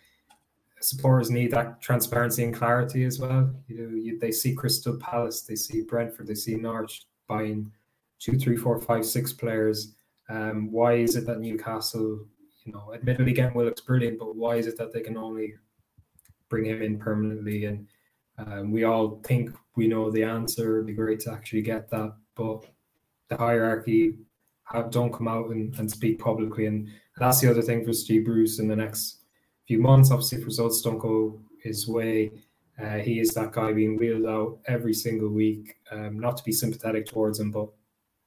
supporters 0.82 1.30
need 1.30 1.52
that 1.52 1.82
transparency 1.82 2.44
and 2.44 2.54
clarity 2.54 3.06
as 3.06 3.20
well. 3.20 3.54
You 3.68 3.78
know, 3.78 3.96
you, 3.96 4.20
they 4.20 4.32
see 4.32 4.54
Crystal 4.54 4.98
Palace, 4.98 5.42
they 5.42 5.56
see 5.56 5.84
Brentford, 5.84 6.28
they 6.28 6.36
see 6.36 6.56
Norwich 6.56 7.04
buying 7.28 7.72
two, 8.20 8.38
three, 8.38 8.58
four, 8.58 8.80
five, 8.80 9.06
six 9.06 9.32
players. 9.32 9.94
Um, 10.30 10.72
why 10.72 10.94
is 10.94 11.16
it 11.16 11.26
that 11.28 11.40
Newcastle 11.40 12.26
you 12.64 12.74
know, 12.74 12.94
admittedly, 12.94 13.34
getting 13.34 13.56
Willock's 13.56 13.82
brilliant, 13.82 14.20
but 14.20 14.36
why 14.36 14.56
is 14.56 14.68
it 14.68 14.78
that 14.78 14.94
they 14.94 15.02
can 15.02 15.18
only 15.18 15.56
bring 16.50 16.66
him 16.66 16.82
in 16.82 17.00
permanently? 17.00 17.66
And 17.66 17.88
um, 18.38 18.72
we 18.72 18.84
all 18.84 19.20
think 19.24 19.52
we 19.76 19.88
know 19.88 20.12
the 20.12 20.24
answer. 20.24 20.76
It'd 20.76 20.88
be 20.88 20.94
great 20.94 21.20
to 21.22 21.32
actually 21.32 21.62
get 21.62 21.90
that, 21.90 22.14
but 22.36 22.66
the 23.30 23.38
hierarchy 23.38 24.16
have, 24.66 24.92
don't 24.92 25.14
come 25.14 25.28
out 25.28 25.50
and, 25.50 25.74
and 25.80 25.90
speak 25.90 26.20
publicly. 26.20 26.68
And 26.68 26.90
that's 27.18 27.40
the 27.40 27.50
other 27.50 27.62
thing 27.62 27.86
for 27.86 27.94
Steve 27.94 28.26
Bruce 28.26 28.60
in 28.60 28.68
the 28.68 28.76
next 28.76 29.20
few 29.68 29.80
months. 29.80 30.12
Obviously, 30.12 30.40
if 30.40 30.46
results 30.46 30.82
don't 30.82 31.00
go 31.00 31.40
his 31.64 31.88
way, 31.88 32.32
uh, 32.82 32.98
he 32.98 33.20
is 33.20 33.30
that 33.30 33.52
guy 33.52 33.72
being 33.74 33.98
wheeled 33.98 34.26
out 34.26 34.60
every 34.66 34.94
single 34.94 35.30
week. 35.30 35.76
Um, 35.92 36.20
not 36.20 36.38
to 36.38 36.44
be 36.44 36.52
sympathetic 36.52 37.06
towards 37.06 37.40
him, 37.40 37.52
but 37.52 37.70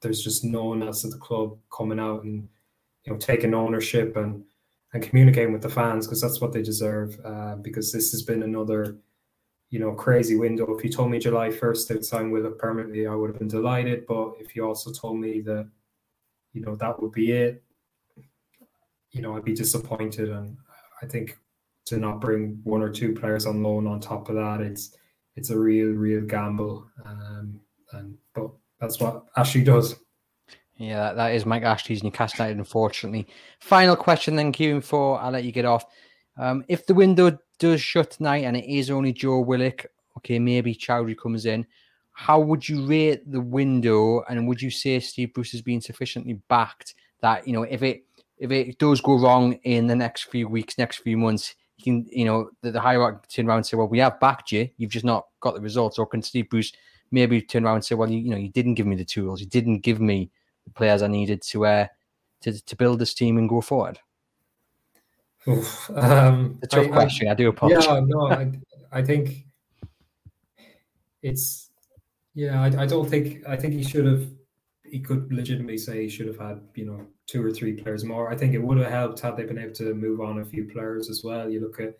there's 0.00 0.22
just 0.22 0.44
no 0.44 0.64
one 0.64 0.82
else 0.82 1.04
at 1.04 1.10
the 1.10 1.18
club 1.18 1.56
coming 1.74 1.98
out 1.98 2.24
and 2.24 2.48
you 3.04 3.12
know 3.12 3.18
taking 3.18 3.54
ownership 3.54 4.16
and 4.16 4.44
and 4.92 5.02
communicating 5.02 5.52
with 5.52 5.62
the 5.62 5.68
fans 5.68 6.06
because 6.06 6.20
that's 6.20 6.40
what 6.40 6.52
they 6.52 6.62
deserve. 6.62 7.18
Uh, 7.24 7.56
because 7.56 7.92
this 7.92 8.12
has 8.12 8.22
been 8.22 8.42
another 8.42 8.96
you 9.70 9.78
know 9.78 9.92
crazy 9.92 10.36
window. 10.36 10.74
If 10.76 10.84
you 10.84 10.90
told 10.90 11.10
me 11.10 11.18
July 11.18 11.50
first 11.50 11.88
they'd 11.88 12.04
sign 12.04 12.30
Willock 12.30 12.58
permanently, 12.58 13.06
I 13.06 13.14
would 13.14 13.30
have 13.30 13.38
been 13.38 13.48
delighted. 13.48 14.06
But 14.06 14.34
if 14.38 14.54
you 14.54 14.66
also 14.66 14.92
told 14.92 15.18
me 15.18 15.40
that 15.40 15.68
you 16.52 16.62
know 16.62 16.76
that 16.76 17.00
would 17.02 17.12
be 17.12 17.32
it, 17.32 17.62
you 19.10 19.20
know 19.20 19.36
I'd 19.36 19.44
be 19.44 19.54
disappointed. 19.54 20.30
And 20.30 20.56
I 21.02 21.06
think 21.06 21.38
to 21.86 21.98
not 21.98 22.20
bring 22.20 22.60
one 22.64 22.82
or 22.82 22.90
two 22.90 23.12
players 23.14 23.46
on 23.46 23.62
loan 23.62 23.86
on 23.86 24.00
top 24.00 24.28
of 24.28 24.36
that, 24.36 24.60
it's 24.60 24.96
it's 25.36 25.50
a 25.50 25.58
real 25.58 25.88
real 25.88 26.22
gamble. 26.22 26.88
Um, 27.04 27.60
and 27.92 28.16
but 28.32 28.50
that's 28.80 29.00
what 29.00 29.24
Ashley 29.36 29.64
does. 29.64 29.96
Yeah, 30.76 30.96
that, 30.96 31.16
that 31.16 31.34
is 31.34 31.46
Mike 31.46 31.62
Ashley's 31.62 32.02
Newcastle 32.02 32.44
United, 32.44 32.58
unfortunately. 32.58 33.26
Final 33.60 33.96
question 33.96 34.34
then, 34.34 34.52
Q 34.52 34.80
for 34.80 35.20
I'll 35.20 35.30
let 35.30 35.44
you 35.44 35.52
get 35.52 35.64
off. 35.64 35.84
Um, 36.36 36.64
if 36.68 36.86
the 36.86 36.94
window 36.94 37.38
does 37.58 37.80
shut 37.80 38.10
tonight 38.12 38.44
and 38.44 38.56
it 38.56 38.64
is 38.64 38.90
only 38.90 39.12
Joe 39.12 39.38
Willock, 39.40 39.86
okay, 40.18 40.38
maybe 40.38 40.74
Choudhury 40.74 41.16
comes 41.16 41.46
in. 41.46 41.66
How 42.12 42.40
would 42.40 42.68
you 42.68 42.86
rate 42.86 43.30
the 43.30 43.40
window, 43.40 44.22
and 44.28 44.46
would 44.46 44.62
you 44.62 44.70
say 44.70 45.00
Steve 45.00 45.34
Bruce 45.34 45.52
has 45.52 45.62
been 45.62 45.80
sufficiently 45.80 46.34
backed 46.48 46.94
that 47.20 47.46
you 47.46 47.52
know 47.52 47.64
if 47.64 47.82
it 47.82 48.04
if 48.38 48.50
it 48.50 48.78
does 48.78 49.00
go 49.00 49.18
wrong 49.18 49.54
in 49.64 49.86
the 49.86 49.96
next 49.96 50.24
few 50.24 50.48
weeks, 50.48 50.78
next 50.78 50.98
few 50.98 51.16
months, 51.16 51.54
you 51.76 51.84
can 51.84 52.06
you 52.10 52.24
know 52.24 52.50
the, 52.62 52.70
the 52.70 52.80
hierarchy 52.80 53.18
turn 53.28 53.48
around 53.48 53.58
and 53.58 53.66
say, 53.66 53.76
well, 53.76 53.88
we 53.88 53.98
have 53.98 54.20
backed 54.20 54.52
you, 54.52 54.68
you've 54.76 54.90
just 54.90 55.04
not 55.04 55.26
got 55.40 55.54
the 55.54 55.60
results, 55.60 55.98
or 55.98 56.06
can 56.06 56.22
Steve 56.22 56.48
Bruce 56.50 56.72
maybe 57.10 57.40
turn 57.40 57.64
around 57.64 57.76
and 57.76 57.84
say, 57.84 57.94
well, 57.94 58.10
you, 58.10 58.18
you 58.18 58.30
know, 58.30 58.36
you 58.36 58.48
didn't 58.48 58.74
give 58.74 58.86
me 58.86 58.96
the 58.96 59.04
tools, 59.04 59.40
you 59.40 59.46
didn't 59.46 59.80
give 59.80 60.00
me 60.00 60.30
the 60.64 60.70
players 60.70 61.02
I 61.02 61.08
needed 61.08 61.42
to 61.42 61.66
uh, 61.66 61.86
to 62.42 62.64
to 62.64 62.76
build 62.76 62.98
this 62.98 63.14
team 63.14 63.38
and 63.38 63.48
go 63.48 63.60
forward? 63.60 63.98
Oof, 65.46 65.90
um, 65.94 66.58
a 66.62 66.66
tough 66.66 66.86
I, 66.86 66.88
question. 66.88 67.28
I, 67.28 67.32
I, 67.32 67.34
do 67.34 67.48
apologize. 67.48 67.86
Yeah, 67.86 68.00
no, 68.06 68.30
I, 68.30 68.50
I 68.92 69.02
think 69.02 69.46
it's 71.22 71.70
yeah. 72.34 72.62
I, 72.62 72.82
I 72.82 72.86
don't 72.86 73.08
think 73.08 73.46
I 73.46 73.56
think 73.56 73.74
he 73.74 73.82
should 73.82 74.06
have 74.06 74.26
he 74.84 75.00
could 75.00 75.32
legitimately 75.32 75.78
say 75.78 76.02
he 76.02 76.08
should 76.08 76.28
have 76.28 76.38
had 76.38 76.60
you 76.74 76.86
know 76.86 77.06
two 77.26 77.44
or 77.44 77.50
three 77.50 77.74
players 77.74 78.04
more. 78.04 78.30
I 78.30 78.36
think 78.36 78.54
it 78.54 78.62
would 78.62 78.78
have 78.78 78.90
helped 78.90 79.20
had 79.20 79.36
they 79.36 79.44
been 79.44 79.58
able 79.58 79.74
to 79.74 79.94
move 79.94 80.20
on 80.20 80.38
a 80.38 80.44
few 80.44 80.64
players 80.64 81.10
as 81.10 81.22
well. 81.24 81.50
You 81.50 81.60
look 81.60 81.80
at 81.80 81.98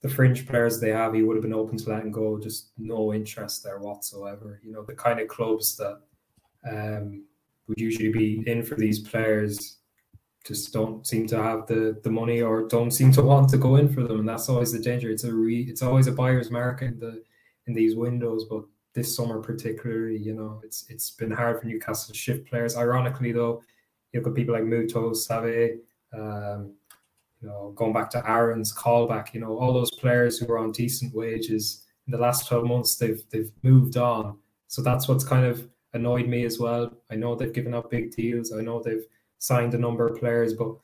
the 0.00 0.08
fringe 0.08 0.46
players 0.46 0.80
they 0.80 0.90
have, 0.90 1.14
he 1.14 1.22
would 1.22 1.36
have 1.36 1.42
been 1.42 1.54
open 1.54 1.78
to 1.78 1.88
letting 1.90 2.12
go. 2.12 2.38
Just 2.38 2.72
no 2.78 3.12
interest 3.12 3.64
there 3.64 3.78
whatsoever. 3.78 4.60
You 4.62 4.72
know 4.72 4.84
the 4.84 4.94
kind 4.94 5.20
of 5.20 5.28
clubs 5.28 5.76
that 5.76 6.00
um, 6.70 7.24
would 7.68 7.80
usually 7.80 8.12
be 8.12 8.42
in 8.46 8.62
for 8.62 8.74
these 8.74 9.00
players 9.00 9.78
just 10.44 10.72
don't 10.74 11.06
seem 11.06 11.26
to 11.26 11.42
have 11.42 11.66
the 11.66 11.98
the 12.04 12.10
money 12.10 12.42
or 12.42 12.68
don't 12.68 12.90
seem 12.90 13.10
to 13.12 13.22
want 13.22 13.48
to 13.48 13.56
go 13.56 13.76
in 13.76 13.88
for 13.92 14.02
them, 14.02 14.20
and 14.20 14.28
that's 14.28 14.48
always 14.48 14.72
the 14.72 14.78
danger. 14.78 15.10
It's 15.10 15.24
a 15.24 15.32
re, 15.32 15.62
it's 15.62 15.82
always 15.82 16.06
a 16.06 16.12
buyer's 16.12 16.50
market 16.50 16.92
in 16.92 17.00
the 17.00 17.22
in 17.66 17.72
these 17.72 17.96
windows, 17.96 18.44
but 18.44 18.64
this 18.92 19.16
summer 19.16 19.40
particularly, 19.40 20.18
you 20.18 20.34
know, 20.34 20.60
it's 20.62 20.84
it's 20.90 21.10
been 21.10 21.30
hard 21.30 21.60
for 21.60 21.66
Newcastle 21.66 22.12
to 22.12 22.18
shift 22.18 22.46
players. 22.46 22.76
Ironically, 22.76 23.32
though, 23.32 23.62
you've 24.12 24.22
got 24.22 24.34
people 24.34 24.54
like 24.54 24.64
Muto, 24.64 25.12
Saivet, 25.12 25.78
um, 26.12 26.74
you 27.40 27.48
know, 27.48 27.72
going 27.74 27.94
back 27.94 28.10
to 28.10 28.30
Aaron's 28.30 28.72
Colback, 28.72 29.32
you 29.32 29.40
know, 29.40 29.58
all 29.58 29.72
those 29.72 29.90
players 29.92 30.38
who 30.38 30.46
are 30.52 30.58
on 30.58 30.72
decent 30.72 31.14
wages 31.14 31.84
in 32.06 32.12
the 32.12 32.18
last 32.18 32.46
12 32.48 32.66
months, 32.66 32.96
they've 32.96 33.22
they've 33.30 33.50
moved 33.62 33.96
on. 33.96 34.36
So 34.68 34.82
that's 34.82 35.08
what's 35.08 35.24
kind 35.24 35.46
of 35.46 35.66
annoyed 35.94 36.28
me 36.28 36.44
as 36.44 36.58
well. 36.58 36.92
I 37.10 37.14
know 37.14 37.34
they've 37.34 37.52
given 37.52 37.74
up 37.74 37.90
big 37.90 38.14
deals. 38.14 38.52
I 38.52 38.60
know 38.60 38.82
they've 38.82 39.06
signed 39.38 39.74
a 39.74 39.78
number 39.78 40.06
of 40.06 40.18
players, 40.18 40.54
but 40.54 40.74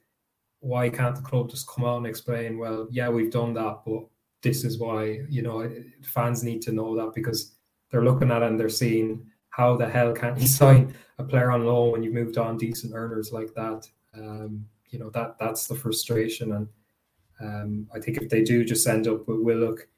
why 0.61 0.89
can't 0.89 1.17
the 1.17 1.23
club 1.23 1.51
just 1.51 1.69
come 1.69 1.85
out 1.85 1.99
and 1.99 2.07
explain, 2.07 2.59
well, 2.59 2.87
yeah, 2.91 3.09
we've 3.09 3.33
done 3.33 3.55
that, 3.55 3.81
but 3.85 4.05
this 4.43 4.65
is 4.65 4.79
why, 4.79 5.21
you 5.29 5.43
know, 5.43 5.71
fans 6.03 6.43
need 6.43 6.63
to 6.63 6.73
know 6.73 6.97
that 6.97 7.13
because 7.15 7.53
they're 7.91 8.05
looking 8.05 8.31
at 8.31 8.43
it 8.43 8.49
and 8.49 8.59
they're 8.59 8.69
seeing 8.69 9.27
how 9.51 9.77
the 9.77 9.89
hell 9.89 10.13
can't 10.13 10.39
you 10.39 10.47
sign 10.63 10.95
a 11.19 11.25
player 11.25 11.51
on 11.51 11.67
loan 11.67 11.93
when 11.93 12.03
you've 12.03 12.15
moved 12.15 12.39
on 12.39 12.57
decent 12.57 12.93
earners 12.95 13.33
like 13.33 13.53
that? 13.55 13.87
Um, 14.15 14.67
you 14.91 14.99
know, 14.99 15.11
that 15.11 15.37
that's 15.39 15.67
the 15.67 15.75
frustration. 15.75 16.53
And 16.53 16.69
um, 17.41 17.89
I 17.95 18.01
think 18.01 18.19
if 18.19 18.29
they 18.29 18.43
do 18.43 18.65
just 18.65 18.87
end 18.87 19.09
up 19.09 19.27
with 19.27 19.41
Willock, 19.41 19.89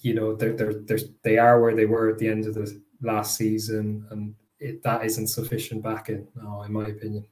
you 0.00 0.14
know, 0.14 0.34
they're, 0.34 0.56
they're, 0.56 0.74
they're, 0.74 0.98
they 1.22 1.38
are 1.38 1.60
where 1.60 1.74
they 1.74 1.86
were 1.86 2.08
at 2.08 2.18
the 2.18 2.28
end 2.28 2.46
of 2.46 2.54
the 2.54 2.80
last 3.02 3.36
season. 3.36 4.06
And 4.10 4.34
it, 4.58 4.82
that 4.82 5.04
isn't 5.04 5.28
sufficient 5.28 5.82
backing, 5.82 6.26
no, 6.34 6.62
in 6.62 6.72
my 6.72 6.86
opinion. 6.86 7.24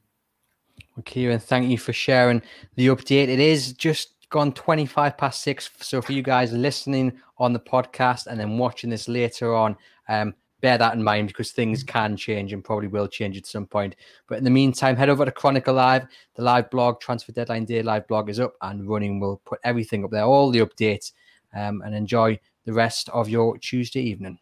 Well, 0.95 1.03
Kieran, 1.03 1.39
thank 1.39 1.69
you 1.69 1.77
for 1.77 1.93
sharing 1.93 2.41
the 2.75 2.87
update. 2.87 3.27
It 3.27 3.39
is 3.39 3.73
just 3.73 4.13
gone 4.29 4.53
25 4.53 5.17
past 5.17 5.41
six. 5.41 5.69
So 5.79 6.01
for 6.01 6.13
you 6.13 6.21
guys 6.21 6.51
listening 6.51 7.19
on 7.37 7.53
the 7.53 7.59
podcast 7.59 8.27
and 8.27 8.39
then 8.39 8.57
watching 8.57 8.89
this 8.89 9.07
later 9.07 9.55
on, 9.55 9.75
um, 10.07 10.33
bear 10.61 10.77
that 10.77 10.93
in 10.93 11.03
mind 11.03 11.27
because 11.27 11.51
things 11.51 11.83
can 11.83 12.17
change 12.17 12.53
and 12.53 12.63
probably 12.63 12.87
will 12.87 13.07
change 13.07 13.37
at 13.37 13.45
some 13.45 13.65
point. 13.65 13.95
But 14.27 14.37
in 14.37 14.43
the 14.43 14.49
meantime, 14.49 14.95
head 14.95 15.09
over 15.09 15.25
to 15.25 15.31
Chronicle 15.31 15.73
Live. 15.73 16.05
The 16.35 16.43
live 16.43 16.69
blog, 16.69 16.99
Transfer 16.99 17.31
Deadline 17.31 17.65
Day 17.65 17.81
live 17.81 18.07
blog 18.07 18.29
is 18.29 18.39
up 18.39 18.53
and 18.61 18.87
running. 18.87 19.19
We'll 19.19 19.41
put 19.45 19.59
everything 19.63 20.03
up 20.03 20.11
there, 20.11 20.23
all 20.23 20.51
the 20.51 20.59
updates, 20.59 21.11
um, 21.55 21.81
and 21.81 21.95
enjoy 21.95 22.39
the 22.65 22.73
rest 22.73 23.09
of 23.09 23.29
your 23.29 23.57
Tuesday 23.57 24.01
evening. 24.01 24.37